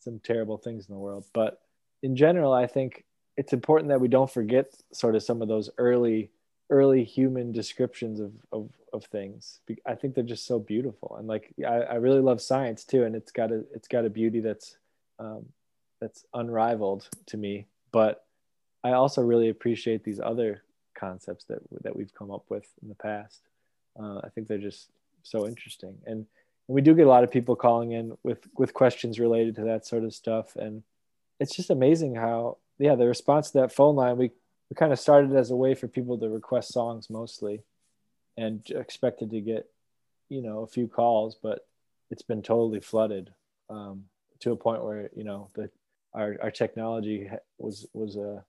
some 0.00 0.18
terrible 0.18 0.58
things 0.58 0.88
in 0.88 0.94
the 0.94 1.00
world. 1.00 1.24
But 1.32 1.60
in 2.02 2.16
general, 2.16 2.52
I 2.52 2.66
think 2.66 3.04
it's 3.36 3.52
important 3.52 3.88
that 3.88 4.00
we 4.00 4.08
don't 4.08 4.30
forget 4.30 4.74
sort 4.92 5.14
of 5.14 5.22
some 5.22 5.42
of 5.42 5.48
those 5.48 5.70
early 5.78 6.30
early 6.78 7.04
human 7.04 7.52
descriptions 7.52 8.18
of, 8.20 8.32
of, 8.50 8.64
of 8.92 9.04
things. 9.04 9.60
I 9.92 9.94
think 9.94 10.14
they're 10.14 10.32
just 10.34 10.46
so 10.46 10.58
beautiful. 10.58 11.16
And 11.18 11.26
like, 11.34 11.44
I, 11.66 11.76
I 11.94 11.96
really 12.06 12.20
love 12.20 12.40
science 12.40 12.84
too. 12.84 13.04
And 13.04 13.14
it's 13.14 13.32
got 13.32 13.50
a, 13.50 13.64
it's 13.76 13.88
got 13.88 14.04
a 14.04 14.10
beauty 14.10 14.40
that's, 14.40 14.76
um, 15.18 15.42
that's 16.00 16.24
unrivaled 16.32 17.08
to 17.30 17.36
me. 17.36 17.66
But 17.92 18.24
I 18.82 18.92
also 18.92 19.22
really 19.22 19.48
appreciate 19.50 20.02
these 20.04 20.20
other 20.32 20.62
concepts 20.94 21.44
that, 21.46 21.60
that 21.84 21.96
we've 21.96 22.14
come 22.18 22.30
up 22.30 22.44
with 22.48 22.66
in 22.82 22.88
the 22.88 23.02
past. 23.10 23.40
Uh, 24.00 24.18
I 24.26 24.28
think 24.32 24.46
they're 24.46 24.68
just 24.70 24.90
so 25.22 25.46
interesting. 25.46 25.96
And, 26.06 26.26
we 26.66 26.80
do 26.80 26.94
get 26.94 27.06
a 27.06 27.10
lot 27.10 27.24
of 27.24 27.30
people 27.30 27.56
calling 27.56 27.92
in 27.92 28.16
with, 28.22 28.38
with 28.56 28.72
questions 28.72 29.20
related 29.20 29.54
to 29.56 29.64
that 29.64 29.84
sort 29.86 30.02
of 30.02 30.14
stuff. 30.14 30.56
And 30.56 30.82
it's 31.38 31.54
just 31.54 31.68
amazing 31.68 32.14
how, 32.14 32.56
yeah, 32.78 32.94
the 32.94 33.06
response 33.06 33.50
to 33.50 33.60
that 33.60 33.70
phone 33.70 33.96
line, 33.96 34.16
we, 34.16 34.30
we 34.74 34.76
kind 34.76 34.92
of 34.92 34.98
started 34.98 35.36
as 35.36 35.52
a 35.52 35.56
way 35.56 35.76
for 35.76 35.86
people 35.86 36.18
to 36.18 36.28
request 36.28 36.72
songs 36.72 37.08
mostly 37.08 37.62
and 38.36 38.68
expected 38.70 39.30
to 39.30 39.40
get 39.40 39.68
you 40.28 40.42
know 40.42 40.62
a 40.62 40.66
few 40.66 40.88
calls 40.88 41.36
but 41.40 41.60
it's 42.10 42.22
been 42.22 42.42
totally 42.42 42.80
flooded 42.80 43.32
um, 43.70 44.06
to 44.40 44.50
a 44.50 44.56
point 44.56 44.82
where 44.82 45.10
you 45.14 45.22
know 45.22 45.48
the 45.54 45.70
our, 46.12 46.36
our 46.42 46.50
technology 46.50 47.30
was 47.56 47.86
was 47.92 48.16
uh, 48.16 48.40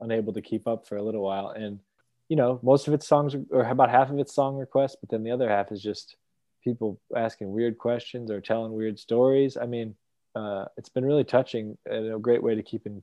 unable 0.00 0.34
to 0.34 0.42
keep 0.42 0.68
up 0.68 0.86
for 0.86 0.96
a 0.96 1.02
little 1.02 1.22
while. 1.22 1.48
And 1.48 1.80
you 2.28 2.36
know 2.36 2.60
most 2.62 2.86
of 2.86 2.92
its 2.92 3.08
songs 3.08 3.34
or 3.50 3.62
about 3.62 3.90
half 3.90 4.10
of 4.10 4.18
its 4.18 4.34
song 4.34 4.56
requests 4.56 4.96
but 5.00 5.08
then 5.08 5.22
the 5.22 5.30
other 5.30 5.48
half 5.48 5.72
is 5.72 5.82
just 5.82 6.16
people 6.62 7.00
asking 7.16 7.50
weird 7.50 7.78
questions 7.78 8.30
or 8.30 8.42
telling 8.42 8.72
weird 8.72 8.98
stories. 8.98 9.56
I 9.56 9.64
mean 9.64 9.94
uh, 10.34 10.66
it's 10.76 10.90
been 10.90 11.06
really 11.06 11.24
touching 11.24 11.78
and 11.86 12.12
a 12.12 12.18
great 12.18 12.42
way 12.42 12.54
to 12.54 12.62
keep 12.62 12.84
in 12.84 13.02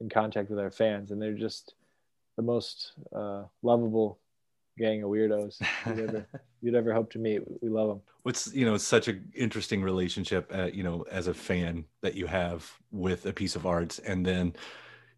in 0.00 0.08
contact 0.08 0.48
with 0.48 0.60
our 0.60 0.70
fans. 0.70 1.10
And 1.10 1.20
they're 1.20 1.32
just 1.32 1.74
the 2.36 2.42
most 2.42 2.92
uh, 3.14 3.44
lovable 3.62 4.18
gang 4.78 5.02
of 5.02 5.10
weirdos 5.10 5.60
you'd 5.86 6.00
ever, 6.08 6.26
you'd 6.62 6.74
ever 6.74 6.92
hope 6.92 7.10
to 7.12 7.18
meet. 7.18 7.42
We 7.62 7.68
love 7.68 7.88
them. 7.88 8.00
what's 8.24 8.52
you 8.54 8.64
know 8.64 8.76
such 8.76 9.06
an 9.08 9.30
interesting 9.34 9.82
relationship 9.82 10.50
uh, 10.54 10.70
you 10.72 10.82
know 10.82 11.04
as 11.10 11.26
a 11.28 11.34
fan 11.34 11.84
that 12.02 12.14
you 12.14 12.26
have 12.26 12.70
with 12.90 13.26
a 13.26 13.32
piece 13.32 13.54
of 13.56 13.66
art 13.66 13.98
and 14.06 14.24
then 14.26 14.54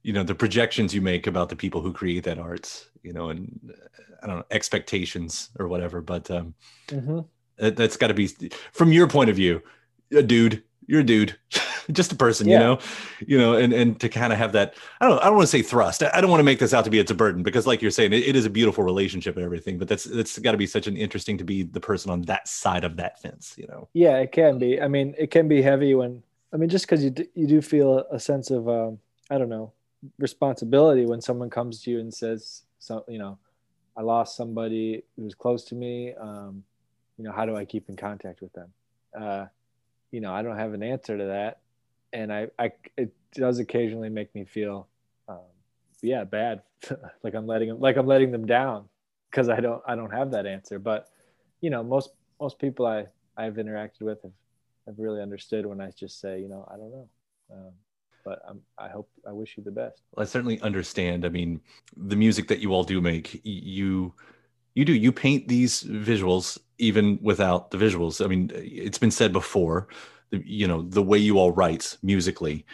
you 0.02 0.12
know 0.12 0.22
the 0.22 0.34
projections 0.34 0.94
you 0.94 1.00
make 1.00 1.26
about 1.26 1.48
the 1.48 1.56
people 1.56 1.80
who 1.80 1.92
create 1.92 2.24
that 2.24 2.38
art 2.38 2.86
you 3.02 3.12
know 3.12 3.30
and 3.30 3.58
uh, 3.70 4.02
i 4.22 4.26
don't 4.26 4.36
know 4.36 4.44
expectations 4.50 5.50
or 5.58 5.68
whatever 5.68 6.00
but 6.00 6.30
um 6.30 6.54
Mm-hmm. 6.88 7.20
that, 7.58 7.76
that's 7.76 7.96
got 7.96 8.08
to 8.08 8.14
be 8.14 8.28
from 8.72 8.92
your 8.92 9.08
point 9.08 9.30
of 9.30 9.36
view 9.36 9.62
a 10.12 10.22
dude 10.22 10.62
you're 10.86 11.00
a 11.00 11.04
dude 11.04 11.36
just 11.92 12.12
a 12.12 12.16
person 12.16 12.48
you 12.48 12.58
know 12.58 12.78
you 13.26 13.38
know 13.38 13.54
and 13.54 13.72
and 13.72 14.00
to 14.00 14.08
kind 14.08 14.32
of 14.32 14.38
have 14.38 14.52
that 14.52 14.74
i 15.00 15.06
don't 15.06 15.20
i 15.20 15.24
don't 15.24 15.36
want 15.36 15.44
to 15.44 15.50
say 15.50 15.62
thrust 15.62 16.02
i 16.02 16.10
I 16.14 16.20
don't 16.20 16.30
want 16.30 16.40
to 16.40 16.44
make 16.44 16.58
this 16.58 16.72
out 16.72 16.84
to 16.84 16.90
be 16.90 16.98
it's 16.98 17.10
a 17.10 17.14
burden 17.14 17.42
because 17.42 17.66
like 17.66 17.82
you're 17.82 17.90
saying 17.90 18.12
it, 18.12 18.26
it 18.26 18.36
is 18.36 18.46
a 18.46 18.50
beautiful 18.50 18.84
relationship 18.84 19.36
and 19.36 19.44
everything 19.44 19.78
but 19.78 19.88
that's 19.88 20.04
that's 20.04 20.38
got 20.38 20.52
to 20.52 20.58
be 20.58 20.66
such 20.66 20.86
an 20.86 20.96
interesting 20.96 21.36
to 21.38 21.44
be 21.44 21.62
the 21.62 21.80
person 21.80 22.10
on 22.10 22.22
that 22.22 22.48
side 22.48 22.84
of 22.84 22.96
that 22.96 23.20
fence 23.20 23.54
you 23.56 23.66
know 23.66 23.88
Yeah, 23.92 24.18
it 24.18 24.32
can 24.32 24.58
be. 24.58 24.80
I 24.80 24.88
mean, 24.88 25.14
it 25.18 25.30
can 25.30 25.48
be 25.48 25.62
heavy 25.62 25.94
when 25.94 26.22
I 26.52 26.56
mean, 26.56 26.68
just 26.68 26.86
because 26.86 27.02
you 27.02 27.10
d- 27.10 27.28
you 27.34 27.46
do 27.46 27.60
feel 27.60 28.04
a 28.10 28.20
sense 28.20 28.50
of 28.50 28.68
um, 28.68 28.98
I 29.30 29.38
don't 29.38 29.48
know 29.48 29.72
responsibility 30.18 31.06
when 31.06 31.20
someone 31.20 31.50
comes 31.50 31.82
to 31.82 31.90
you 31.90 32.00
and 32.00 32.12
says, 32.12 32.62
so 32.78 33.04
you 33.08 33.18
know, 33.18 33.38
I 33.96 34.02
lost 34.02 34.36
somebody 34.36 35.02
who 35.16 35.24
was 35.24 35.34
close 35.34 35.64
to 35.64 35.74
me. 35.74 36.14
Um, 36.14 36.62
you 37.18 37.24
know, 37.24 37.32
how 37.32 37.46
do 37.46 37.56
I 37.56 37.64
keep 37.64 37.88
in 37.88 37.96
contact 37.96 38.42
with 38.42 38.52
them? 38.52 38.72
Uh, 39.18 39.46
you 40.10 40.20
know, 40.20 40.32
I 40.32 40.42
don't 40.42 40.58
have 40.58 40.74
an 40.74 40.82
answer 40.82 41.16
to 41.16 41.24
that, 41.24 41.60
and 42.16 42.32
I, 42.32 42.48
I 42.58 42.72
it 42.96 43.12
does 43.34 43.58
occasionally 43.58 44.08
make 44.08 44.34
me 44.34 44.44
feel, 44.44 44.88
um, 45.28 45.38
yeah, 46.02 46.24
bad, 46.24 46.62
like 47.22 47.34
I'm 47.34 47.46
letting 47.46 47.68
them, 47.68 47.80
like 47.80 47.96
I'm 47.96 48.06
letting 48.06 48.32
them 48.32 48.46
down 48.46 48.88
because 49.30 49.48
I 49.48 49.60
don't, 49.60 49.82
I 49.86 49.94
don't 49.94 50.12
have 50.12 50.30
that 50.30 50.46
answer. 50.46 50.78
But 50.78 51.08
you 51.60 51.70
know, 51.70 51.82
most 51.82 52.10
most 52.40 52.58
people 52.58 52.86
I 52.86 53.06
I've 53.36 53.54
interacted 53.54 54.00
with 54.00 54.22
have, 54.22 54.32
have 54.86 54.98
really 54.98 55.20
understood 55.20 55.66
when 55.66 55.80
I 55.80 55.90
just 55.90 56.20
say, 56.20 56.40
you 56.40 56.48
know, 56.48 56.66
I 56.72 56.76
don't 56.76 56.90
know. 56.90 57.08
Um, 57.52 57.72
but 58.24 58.40
I'm, 58.48 58.60
I 58.78 58.88
hope, 58.88 59.08
I 59.28 59.32
wish 59.32 59.56
you 59.56 59.62
the 59.62 59.70
best. 59.70 60.02
I 60.16 60.24
certainly 60.24 60.60
understand. 60.60 61.24
I 61.24 61.28
mean, 61.28 61.60
the 61.96 62.16
music 62.16 62.48
that 62.48 62.58
you 62.58 62.72
all 62.72 62.82
do 62.82 63.00
make, 63.00 63.40
you 63.44 64.14
you 64.74 64.84
do 64.84 64.94
you 64.94 65.12
paint 65.12 65.48
these 65.48 65.82
visuals 65.84 66.58
even 66.78 67.18
without 67.22 67.70
the 67.70 67.78
visuals. 67.78 68.24
I 68.24 68.28
mean, 68.28 68.50
it's 68.54 68.98
been 68.98 69.10
said 69.10 69.32
before, 69.32 69.88
the- 70.30 70.42
you 70.44 70.66
know, 70.66 70.82
the 70.82 71.02
way 71.02 71.18
you 71.18 71.38
all 71.38 71.52
write 71.52 71.96
musically, 72.02 72.66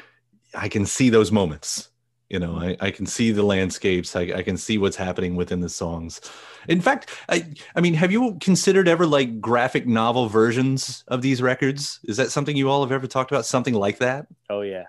I 0.54 0.68
can 0.68 0.86
see 0.86 1.10
those 1.10 1.32
moments. 1.32 1.88
You 2.28 2.38
know, 2.38 2.56
I, 2.56 2.76
I 2.80 2.90
can 2.90 3.04
see 3.04 3.30
the 3.30 3.42
landscapes. 3.42 4.16
I, 4.16 4.22
I 4.22 4.42
can 4.42 4.56
see 4.56 4.78
what's 4.78 4.96
happening 4.96 5.36
within 5.36 5.60
the 5.60 5.68
songs. 5.68 6.18
In 6.66 6.80
fact, 6.80 7.10
I, 7.28 7.52
I 7.76 7.82
mean, 7.82 7.92
have 7.92 8.10
you 8.10 8.38
considered 8.40 8.88
ever 8.88 9.04
like 9.04 9.38
graphic 9.38 9.86
novel 9.86 10.28
versions 10.28 11.04
of 11.08 11.20
these 11.20 11.42
records? 11.42 12.00
Is 12.04 12.16
that 12.16 12.30
something 12.30 12.56
you 12.56 12.70
all 12.70 12.82
have 12.82 12.92
ever 12.92 13.06
talked 13.06 13.30
about? 13.30 13.44
Something 13.44 13.74
like 13.74 13.98
that? 13.98 14.28
Oh 14.48 14.62
yeah. 14.62 14.84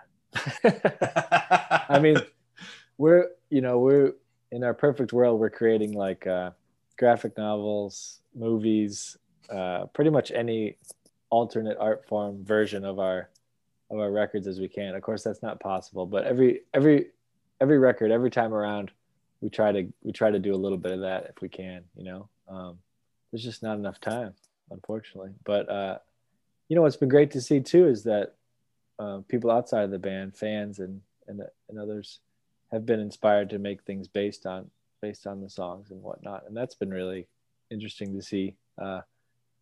I 1.89 1.99
mean, 1.99 2.21
we're, 2.97 3.27
you 3.49 3.59
know, 3.59 3.79
we're 3.79 4.13
in 4.51 4.63
our 4.63 4.73
perfect 4.73 5.11
world, 5.11 5.39
we're 5.39 5.49
creating 5.49 5.91
like 5.93 6.25
uh, 6.25 6.51
graphic 6.97 7.37
novels, 7.37 8.21
movies, 8.33 9.17
uh, 9.49 9.85
pretty 9.87 10.11
much 10.11 10.31
any 10.31 10.77
alternate 11.33 11.77
art 11.79 12.05
form 12.05 12.45
version 12.45 12.85
of 12.85 12.99
our 12.99 13.27
of 13.89 13.99
our 13.99 14.11
records 14.11 14.45
as 14.45 14.59
we 14.59 14.67
can. 14.67 14.93
Of 14.93 15.01
course, 15.01 15.23
that's 15.23 15.41
not 15.41 15.59
possible, 15.59 16.05
but 16.05 16.25
every 16.25 16.61
every 16.75 17.07
every 17.59 17.79
record, 17.79 18.11
every 18.11 18.29
time 18.29 18.53
around, 18.53 18.91
we 19.41 19.49
try 19.49 19.71
to 19.71 19.91
we 20.03 20.11
try 20.11 20.29
to 20.29 20.37
do 20.37 20.53
a 20.53 20.61
little 20.63 20.77
bit 20.77 20.91
of 20.91 20.99
that 21.01 21.25
if 21.35 21.41
we 21.41 21.49
can. 21.49 21.85
You 21.95 22.03
know, 22.03 22.29
um, 22.47 22.77
there's 23.31 23.43
just 23.43 23.63
not 23.63 23.77
enough 23.79 23.99
time, 23.99 24.35
unfortunately. 24.69 25.31
But 25.43 25.69
uh, 25.69 25.97
you 26.69 26.75
know, 26.75 26.83
what's 26.83 26.97
been 26.97 27.09
great 27.09 27.31
to 27.31 27.41
see 27.41 27.61
too 27.61 27.87
is 27.87 28.03
that 28.03 28.35
uh, 28.99 29.21
people 29.27 29.49
outside 29.49 29.85
of 29.85 29.91
the 29.91 29.97
band, 29.97 30.37
fans 30.37 30.77
and, 30.77 31.01
and 31.27 31.41
and 31.67 31.79
others, 31.79 32.19
have 32.71 32.85
been 32.85 32.99
inspired 32.99 33.49
to 33.49 33.57
make 33.57 33.81
things 33.81 34.07
based 34.07 34.45
on 34.45 34.69
based 35.01 35.25
on 35.25 35.41
the 35.41 35.49
songs 35.49 35.89
and 35.89 36.03
whatnot, 36.03 36.43
and 36.47 36.55
that's 36.55 36.75
been 36.75 36.91
really 36.91 37.27
interesting 37.71 38.13
to 38.13 38.21
see 38.21 38.55
uh, 38.79 39.01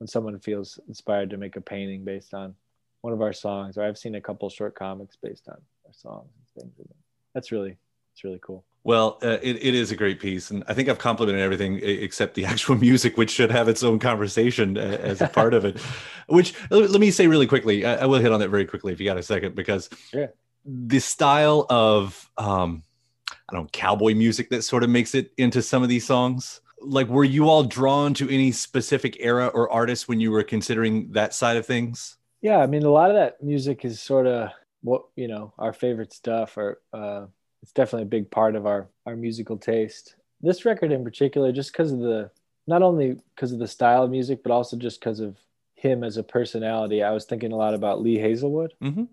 when 0.02 0.08
someone 0.08 0.40
feels 0.40 0.80
inspired 0.88 1.30
to 1.30 1.38
make 1.38 1.56
a 1.58 1.62
painting 1.62 2.04
based 2.04 2.34
on 2.34 2.56
one 3.02 3.14
of 3.14 3.22
our 3.22 3.32
songs, 3.32 3.78
or 3.78 3.84
I've 3.84 4.00
seen 4.00 4.16
a 4.16 4.22
couple 4.22 4.50
short 4.50 4.74
comics 4.74 5.16
based 5.16 5.48
on 5.48 5.58
our 5.86 5.94
songs 5.94 6.32
and 6.58 6.76
things. 6.76 6.90
That's 7.36 7.52
really 7.52 7.78
it's 8.12 8.24
really 8.24 8.40
cool. 8.44 8.66
Well, 8.84 9.20
uh, 9.22 9.38
it, 9.44 9.58
it 9.64 9.76
is 9.76 9.92
a 9.92 9.96
great 9.96 10.20
piece, 10.20 10.50
and 10.50 10.64
I 10.68 10.74
think 10.74 10.90
I've 10.90 10.98
complimented 10.98 11.44
everything 11.44 11.80
except 11.84 12.34
the 12.34 12.46
actual 12.54 12.78
music, 12.78 13.16
which 13.16 13.30
should 13.30 13.52
have 13.52 13.70
its 13.70 13.84
own 13.84 14.00
conversation 14.00 14.76
uh, 14.76 14.98
as 15.04 15.22
a 15.22 15.28
part 15.28 15.54
of 15.54 15.66
it. 15.66 15.80
Which 16.28 16.56
let 16.72 16.90
let 16.90 17.00
me 17.00 17.12
say 17.12 17.28
really 17.28 17.46
quickly, 17.46 17.86
I, 17.86 17.98
I 17.98 18.06
will 18.08 18.20
hit 18.20 18.32
on 18.32 18.40
that 18.40 18.50
very 18.50 18.66
quickly 18.66 18.94
if 18.94 19.00
you 19.00 19.06
got 19.06 19.20
a 19.20 19.24
second, 19.24 19.54
because 19.54 19.88
Yeah. 20.12 20.28
the 20.66 21.00
style 21.00 21.68
of 21.70 22.28
um, 22.40 22.82
I 23.30 23.36
don't 23.54 23.64
know 23.66 23.70
cowboy 23.72 24.16
music 24.16 24.50
that 24.50 24.64
sort 24.64 24.84
of 24.84 24.90
makes 24.90 25.14
it 25.14 25.32
into 25.38 25.62
some 25.62 25.84
of 25.84 25.90
these 25.90 26.08
songs. 26.08 26.62
Like, 26.82 27.08
were 27.08 27.24
you 27.24 27.48
all 27.48 27.64
drawn 27.64 28.14
to 28.16 28.30
any 28.30 28.52
specific 28.52 29.18
era 29.20 29.48
or 29.48 29.72
artist 29.72 30.08
when 30.08 30.20
you 30.20 30.32
were 30.32 30.44
considering 30.44 31.12
that 31.12 31.34
side 31.34 31.58
of 31.58 31.66
things? 31.66 32.18
Yeah, 32.42 32.58
I 32.58 32.66
mean, 32.66 32.84
a 32.84 32.90
lot 32.90 33.12
of 33.12 33.16
that 33.16 33.44
music 33.44 33.86
is 33.86 34.02
sort 34.02 34.26
of 34.26 34.50
what 34.82 35.04
you 35.16 35.28
know 35.28 35.54
our 35.58 35.74
favorite 35.74 36.14
stuff 36.14 36.58
or 36.58 36.80
uh, 36.94 37.26
it's 37.62 37.72
definitely 37.72 38.04
a 38.04 38.18
big 38.18 38.30
part 38.30 38.56
of 38.56 38.66
our 38.66 38.88
our 39.06 39.16
musical 39.16 39.58
taste 39.58 40.16
this 40.42 40.66
record 40.66 40.92
in 40.92 41.04
particular 41.04 41.52
just 41.52 41.72
because 41.72 41.92
of 41.92 42.00
the 42.00 42.30
not 42.68 42.82
only 42.82 43.16
because 43.36 43.52
of 43.52 43.60
the 43.60 43.68
style 43.68 44.04
of 44.04 44.12
music 44.12 44.44
but 44.44 44.52
also 44.52 44.76
just 44.76 45.00
because 45.00 45.20
of 45.20 45.38
him 45.76 46.04
as 46.04 46.18
a 46.18 46.24
personality 46.24 47.04
i 47.04 47.12
was 47.12 47.26
thinking 47.26 47.52
a 47.52 47.56
lot 47.56 47.74
about 47.74 48.02
lee 48.02 48.18
hazlewood 48.18 48.74
mm-hmm. 48.82 49.04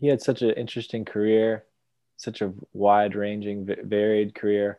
he 0.00 0.08
had 0.08 0.22
such 0.22 0.42
an 0.42 0.50
interesting 0.50 1.04
career 1.04 1.64
such 2.16 2.42
a 2.42 2.52
wide 2.72 3.14
ranging 3.14 3.68
varied 3.84 4.34
career 4.34 4.78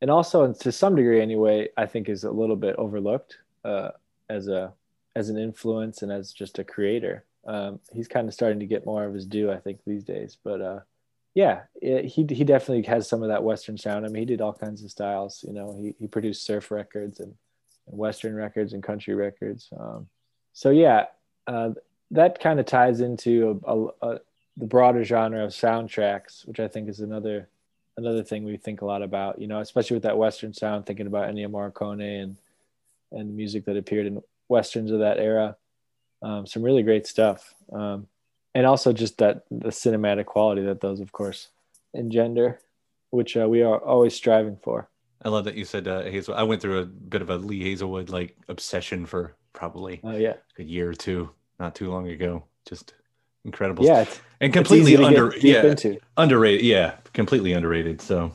and 0.00 0.10
also 0.10 0.52
to 0.52 0.72
some 0.72 0.94
degree 0.94 1.20
anyway 1.20 1.68
i 1.76 1.86
think 1.86 2.08
is 2.08 2.24
a 2.24 2.30
little 2.30 2.56
bit 2.56 2.74
overlooked 2.76 3.38
uh, 3.64 3.90
as 4.28 4.48
a 4.48 4.72
as 5.16 5.28
an 5.28 5.36
influence 5.36 6.02
and 6.02 6.12
as 6.12 6.32
just 6.32 6.58
a 6.58 6.64
creator 6.64 7.24
um, 7.46 7.80
he's 7.92 8.08
kind 8.08 8.28
of 8.28 8.34
starting 8.34 8.60
to 8.60 8.66
get 8.66 8.86
more 8.86 9.04
of 9.04 9.14
his 9.14 9.26
due, 9.26 9.50
I 9.50 9.58
think, 9.58 9.80
these 9.86 10.04
days. 10.04 10.36
But 10.42 10.60
uh, 10.60 10.80
yeah, 11.34 11.62
it, 11.80 12.04
he 12.06 12.26
he 12.28 12.44
definitely 12.44 12.82
has 12.84 13.08
some 13.08 13.22
of 13.22 13.28
that 13.28 13.44
Western 13.44 13.78
sound. 13.78 14.04
I 14.04 14.08
mean, 14.08 14.20
he 14.20 14.26
did 14.26 14.40
all 14.40 14.52
kinds 14.52 14.84
of 14.84 14.90
styles. 14.90 15.44
You 15.46 15.52
know, 15.52 15.76
he 15.80 15.94
he 15.98 16.06
produced 16.06 16.44
surf 16.44 16.70
records 16.70 17.20
and, 17.20 17.34
and 17.88 17.98
Western 17.98 18.34
records 18.34 18.72
and 18.72 18.82
country 18.82 19.14
records. 19.14 19.68
Um, 19.78 20.08
so 20.52 20.70
yeah, 20.70 21.06
uh, 21.46 21.70
that 22.10 22.40
kind 22.40 22.60
of 22.60 22.66
ties 22.66 23.00
into 23.00 23.60
a, 23.64 23.72
a, 23.72 23.86
a, 24.02 24.20
the 24.56 24.66
broader 24.66 25.04
genre 25.04 25.44
of 25.44 25.50
soundtracks, 25.50 26.46
which 26.46 26.60
I 26.60 26.68
think 26.68 26.88
is 26.88 27.00
another 27.00 27.48
another 28.00 28.22
thing 28.22 28.44
we 28.44 28.56
think 28.56 28.82
a 28.82 28.86
lot 28.86 29.02
about. 29.02 29.40
You 29.40 29.46
know, 29.46 29.60
especially 29.60 29.96
with 29.96 30.04
that 30.04 30.18
Western 30.18 30.52
sound, 30.52 30.86
thinking 30.86 31.06
about 31.06 31.28
Ennio 31.28 31.48
Morricone 31.48 32.22
and 32.22 32.36
and 33.12 33.28
the 33.28 33.32
music 33.34 33.64
that 33.64 33.76
appeared 33.76 34.06
in 34.06 34.22
westerns 34.48 34.90
of 34.90 35.00
that 35.00 35.18
era. 35.18 35.56
Um, 36.22 36.46
some 36.46 36.62
really 36.62 36.82
great 36.82 37.06
stuff. 37.06 37.54
Um, 37.72 38.06
and 38.54 38.66
also 38.66 38.92
just 38.92 39.18
that 39.18 39.44
the 39.50 39.68
cinematic 39.68 40.26
quality 40.26 40.62
that 40.62 40.80
those 40.80 41.00
of 41.00 41.12
course 41.12 41.48
engender 41.94 42.60
which 43.10 43.36
uh, 43.36 43.48
we 43.48 43.62
are 43.62 43.78
always 43.78 44.14
striving 44.14 44.56
for. 44.62 44.88
I 45.22 45.28
love 45.28 45.44
that 45.44 45.54
you 45.54 45.64
said 45.64 45.86
uh, 45.86 46.02
hazel 46.02 46.34
i 46.34 46.42
went 46.42 46.62
through 46.62 46.80
a 46.80 46.86
bit 46.86 47.20
of 47.20 47.28
a 47.28 47.36
lee 47.36 47.62
hazlewood 47.62 48.08
like 48.08 48.36
obsession 48.48 49.04
for 49.04 49.36
probably 49.52 50.00
oh 50.02 50.16
yeah. 50.16 50.34
a 50.58 50.62
year 50.62 50.88
or 50.88 50.94
two 50.94 51.30
not 51.58 51.74
too 51.74 51.90
long 51.90 52.08
ago 52.08 52.44
just 52.66 52.94
incredible 53.44 53.84
yeah 53.84 54.04
and 54.40 54.52
completely 54.52 54.96
under 54.96 55.34
yeah 55.38 55.64
into. 55.64 55.98
underrated 56.16 56.64
yeah 56.64 56.96
completely 57.12 57.52
underrated 57.52 58.00
so 58.00 58.32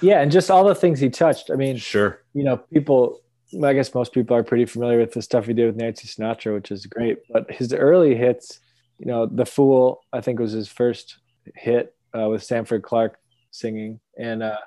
yeah 0.00 0.20
and 0.20 0.30
just 0.30 0.50
all 0.50 0.64
the 0.64 0.74
things 0.74 1.00
he 1.00 1.10
touched 1.10 1.50
i 1.50 1.54
mean 1.54 1.76
sure 1.76 2.22
you 2.32 2.44
know 2.44 2.56
people 2.56 3.20
I 3.62 3.72
guess 3.72 3.94
most 3.94 4.12
people 4.12 4.36
are 4.36 4.42
pretty 4.42 4.64
familiar 4.64 4.98
with 4.98 5.12
the 5.12 5.22
stuff 5.22 5.46
he 5.46 5.52
did 5.52 5.66
with 5.66 5.76
Nancy 5.76 6.08
Sinatra, 6.08 6.54
which 6.54 6.70
is 6.70 6.86
great. 6.86 7.18
But 7.30 7.50
his 7.50 7.72
early 7.72 8.16
hits, 8.16 8.60
you 8.98 9.06
know, 9.06 9.26
"The 9.26 9.46
Fool," 9.46 10.02
I 10.12 10.20
think 10.20 10.40
was 10.40 10.52
his 10.52 10.68
first 10.68 11.18
hit 11.54 11.94
uh, 12.16 12.28
with 12.28 12.42
Sanford 12.42 12.82
Clark 12.82 13.18
singing, 13.50 14.00
and 14.18 14.42
uh, 14.42 14.58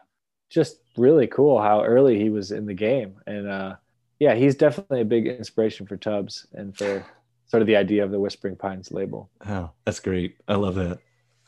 just 0.50 0.78
really 0.96 1.28
cool 1.28 1.62
how 1.62 1.84
early 1.84 2.18
he 2.20 2.30
was 2.30 2.52
in 2.52 2.66
the 2.66 2.74
game. 2.74 3.16
And 3.26 3.50
uh, 3.50 3.76
yeah, 4.20 4.36
he's 4.36 4.56
definitely 4.56 5.02
a 5.02 5.06
big 5.06 5.28
inspiration 5.28 5.86
for 5.86 5.98
Tubbs 5.98 6.48
and 6.54 6.76
for 6.78 7.06
sort 7.48 7.62
of 7.62 7.68
the 7.68 7.76
idea 7.76 8.04
of 8.04 8.12
the 8.12 8.20
Whispering 8.20 8.56
Pines 8.56 8.92
label. 8.92 9.30
Oh, 9.48 9.72
that's 9.86 10.00
great! 10.00 10.38
I 10.48 10.56
love 10.56 10.76
that. 10.76 11.00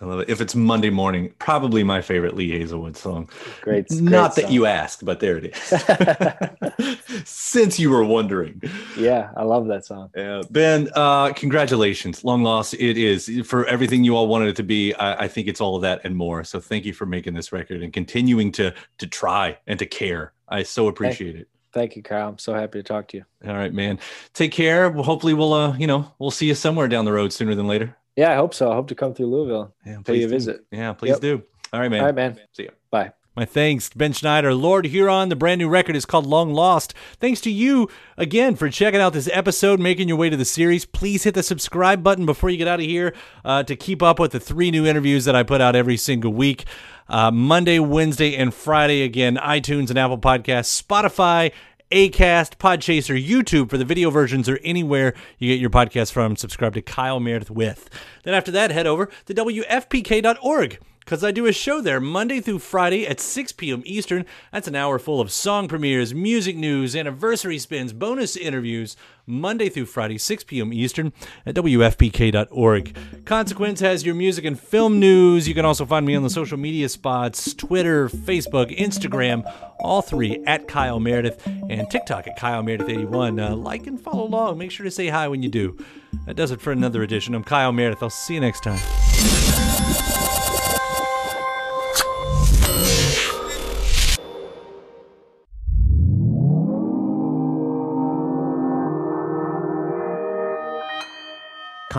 I 0.02 0.06
love 0.06 0.22
it. 0.22 0.30
If 0.30 0.40
it's 0.40 0.56
Monday 0.56 0.90
morning, 0.90 1.34
probably 1.40 1.84
my 1.84 2.02
favorite 2.02 2.34
Lee 2.34 2.58
Hazlewood 2.58 2.96
song. 2.96 3.30
Great. 3.62 3.90
great 3.90 4.02
Not 4.02 4.34
song. 4.34 4.46
that 4.46 4.52
you 4.52 4.66
asked, 4.66 5.04
but 5.04 5.20
there 5.20 5.38
it 5.38 5.54
is. 5.54 6.98
Since 7.30 7.80
you 7.80 7.90
were 7.90 8.06
wondering. 8.06 8.62
Yeah, 8.98 9.32
I 9.36 9.44
love 9.44 9.68
that 9.68 9.86
song. 9.86 10.10
Yeah. 10.16 10.42
Ben, 10.50 10.90
uh, 10.96 11.34
congratulations. 11.34 12.24
Long 12.24 12.44
lost. 12.44 12.76
It 12.76 12.98
is 12.98 13.42
for 13.46 13.66
everything 13.66 14.06
you 14.06 14.16
all 14.16 14.28
wanted 14.28 14.48
it 14.48 14.56
to 14.58 14.64
be. 14.64 14.94
I, 14.94 15.26
I, 15.26 15.28
think 15.28 15.50
it's 15.50 15.60
all 15.60 15.76
of 15.76 15.82
that 15.82 16.00
and 16.06 16.16
more. 16.16 16.46
So 16.46 16.62
thank 16.62 16.86
you 16.86 16.94
for 16.94 17.06
making 17.06 17.34
this 17.34 17.52
record 17.52 17.84
and 17.84 17.92
continuing 17.92 18.54
to 18.54 18.74
to 19.00 19.08
try 19.08 19.58
and 19.68 19.78
to 19.80 19.86
care. 19.86 20.32
I 20.48 20.64
so 20.64 20.88
appreciate 20.88 21.34
thank, 21.34 21.42
it. 21.42 21.50
Thank 21.72 21.96
you, 21.96 22.04
Kyle. 22.04 22.30
I'm 22.30 22.38
so 22.38 22.54
happy 22.54 22.80
to 22.80 22.84
talk 22.84 23.08
to 23.10 23.18
you. 23.18 23.26
All 23.46 23.54
right, 23.54 23.74
man. 23.74 24.00
Take 24.34 24.52
care. 24.52 24.90
Well, 24.90 25.04
hopefully 25.04 25.34
we'll 25.34 25.54
uh, 25.54 25.78
you 25.78 25.88
know, 25.88 26.12
we'll 26.20 26.32
see 26.32 26.48
you 26.48 26.56
somewhere 26.56 26.88
down 26.88 27.06
the 27.06 27.14
road 27.14 27.32
sooner 27.32 27.56
than 27.56 27.68
later. 27.68 27.96
Yeah, 28.16 28.32
I 28.32 28.36
hope 28.36 28.54
so. 28.54 28.72
I 28.72 28.76
hope 28.76 28.88
to 28.90 28.96
come 28.96 29.14
through 29.14 29.28
Louisville. 29.28 29.74
Yeah, 29.86 30.00
pay 30.04 30.18
you 30.18 30.26
a 30.26 30.30
visit. 30.30 30.66
Yeah, 30.72 30.94
please 30.94 31.12
yep. 31.12 31.22
do. 31.22 31.44
All 31.72 31.80
right, 31.80 31.90
man. 31.90 32.02
All 32.02 32.08
right, 32.08 32.16
man. 32.16 32.40
See 32.54 32.64
you. 32.64 32.72
Bye. 32.92 33.14
My 33.39 33.45
thanks 33.45 33.89
Ben 33.91 34.12
Schneider, 34.12 34.54
Lord 34.54 34.84
Huron. 34.84 35.30
The 35.30 35.36
brand 35.38 35.60
new 35.60 35.69
record 35.69 35.95
is 35.95 36.06
called 36.06 36.25
Long 36.25 36.54
Lost. 36.54 36.93
Thanks 37.21 37.39
to 37.39 37.49
you 37.49 37.88
again 38.17 38.58
for 38.58 38.69
checking 38.69 38.99
out 38.99 39.13
this 39.13 39.30
episode, 39.32 39.80
making 39.80 40.10
your 40.10 40.17
way 40.17 40.30
to 40.30 40.36
the 40.36 40.43
series. 40.43 40.84
Please 40.84 41.23
hit 41.23 41.36
the 41.36 41.41
subscribe 41.41 42.04
button 42.04 42.25
before 42.25 42.49
you 42.49 42.58
get 42.58 42.67
out 42.67 42.82
of 42.82 42.86
here 42.86 43.15
uh, 43.45 43.63
to 43.63 43.78
keep 43.78 44.04
up 44.04 44.19
with 44.19 44.34
the 44.34 44.41
three 44.41 44.71
new 44.71 44.86
interviews 44.86 45.23
that 45.23 45.38
I 45.38 45.43
put 45.43 45.62
out 45.62 45.73
every 45.73 45.95
single 45.95 46.34
week. 46.34 46.65
Uh, 47.08 47.32
Monday, 47.32 47.80
Wednesday, 47.80 48.36
and 48.36 48.54
Friday. 48.54 49.04
Again, 49.04 49.38
iTunes 49.38 49.89
and 49.89 49.97
Apple 49.97 50.17
Podcasts, 50.17 50.84
Spotify, 50.84 51.54
Acast, 51.93 52.58
Podchaser, 52.58 53.25
YouTube 53.25 53.69
for 53.69 53.78
the 53.78 53.86
video 53.86 54.10
versions, 54.10 54.49
or 54.49 54.60
anywhere 54.65 55.13
you 55.38 55.47
get 55.47 55.62
your 55.62 55.69
podcast 55.69 56.12
from. 56.12 56.36
Subscribe 56.36 56.73
to 56.73 56.82
Kyle 56.82 57.21
Meredith 57.21 57.52
with. 57.52 57.89
Then 58.23 58.34
after 58.34 58.52
that, 58.52 58.71
head 58.71 58.86
over 58.86 59.10
to 59.28 59.34
WFPK.org 59.34 60.80
because 61.00 61.24
I 61.24 61.32
do 61.32 61.48
a 61.48 61.52
show 61.52 61.82
there 61.82 62.00
Monday 62.00 62.40
through 62.40 62.60
Friday 62.60 63.08
at 63.08 63.20
6 63.20 63.54
p.m. 63.54 63.82
Eastern. 63.86 64.26
That's 64.52 64.68
an 64.68 64.76
hour 64.76 65.00
full 65.00 65.20
of 65.20 65.32
song 65.32 65.68
premieres, 65.68 66.14
music 66.14 66.56
news, 66.56 66.96
anniversary 66.96 67.58
spins, 67.58 67.94
bonus 67.94 68.38
interviews, 68.38 68.96
Monday 69.26 69.70
through 69.70 69.86
Friday, 69.86 70.18
6 70.18 70.44
p.m. 70.44 70.72
Eastern 70.74 71.14
at 71.46 71.56
WFPK.org. 71.56 72.98
Consequence 73.26 73.80
has 73.80 74.06
your 74.06 74.16
music 74.16 74.46
and 74.46 74.60
film 74.60 75.00
news. 75.00 75.48
You 75.48 75.54
can 75.54 75.66
also 75.66 75.86
find 75.86 76.06
me 76.06 76.16
on 76.16 76.24
the 76.24 76.30
social 76.30 76.58
media 76.58 76.90
spots 76.90 77.54
Twitter, 77.54 78.10
Facebook, 78.10 78.76
Instagram, 78.78 79.52
all 79.80 80.02
three 80.02 80.44
at 80.46 80.68
Kyle 80.68 81.00
Meredith, 81.00 81.46
and 81.48 81.90
TikTok 81.90 82.28
at 82.28 82.38
Kyle 82.38 82.64
Meredith81. 82.64 83.50
Uh, 83.52 83.56
like 83.56 83.88
and 83.88 84.00
follow 84.00 84.26
along. 84.26 84.58
Make 84.58 84.72
sure 84.72 84.84
to 84.84 84.92
say 84.92 85.08
hi 85.08 85.28
when 85.28 85.44
you 85.44 85.50
do. 85.50 85.78
That 86.26 86.36
does 86.36 86.52
it 86.52 86.62
for 86.62 86.72
another 86.72 87.04
edition. 87.04 87.36
I'm 87.36 87.44
Kyle 87.44 87.72
Meredith. 87.72 88.02
I'll 88.02 88.10
see 88.10 88.34
you 88.36 88.40
next 88.42 88.64
time. 88.64 88.80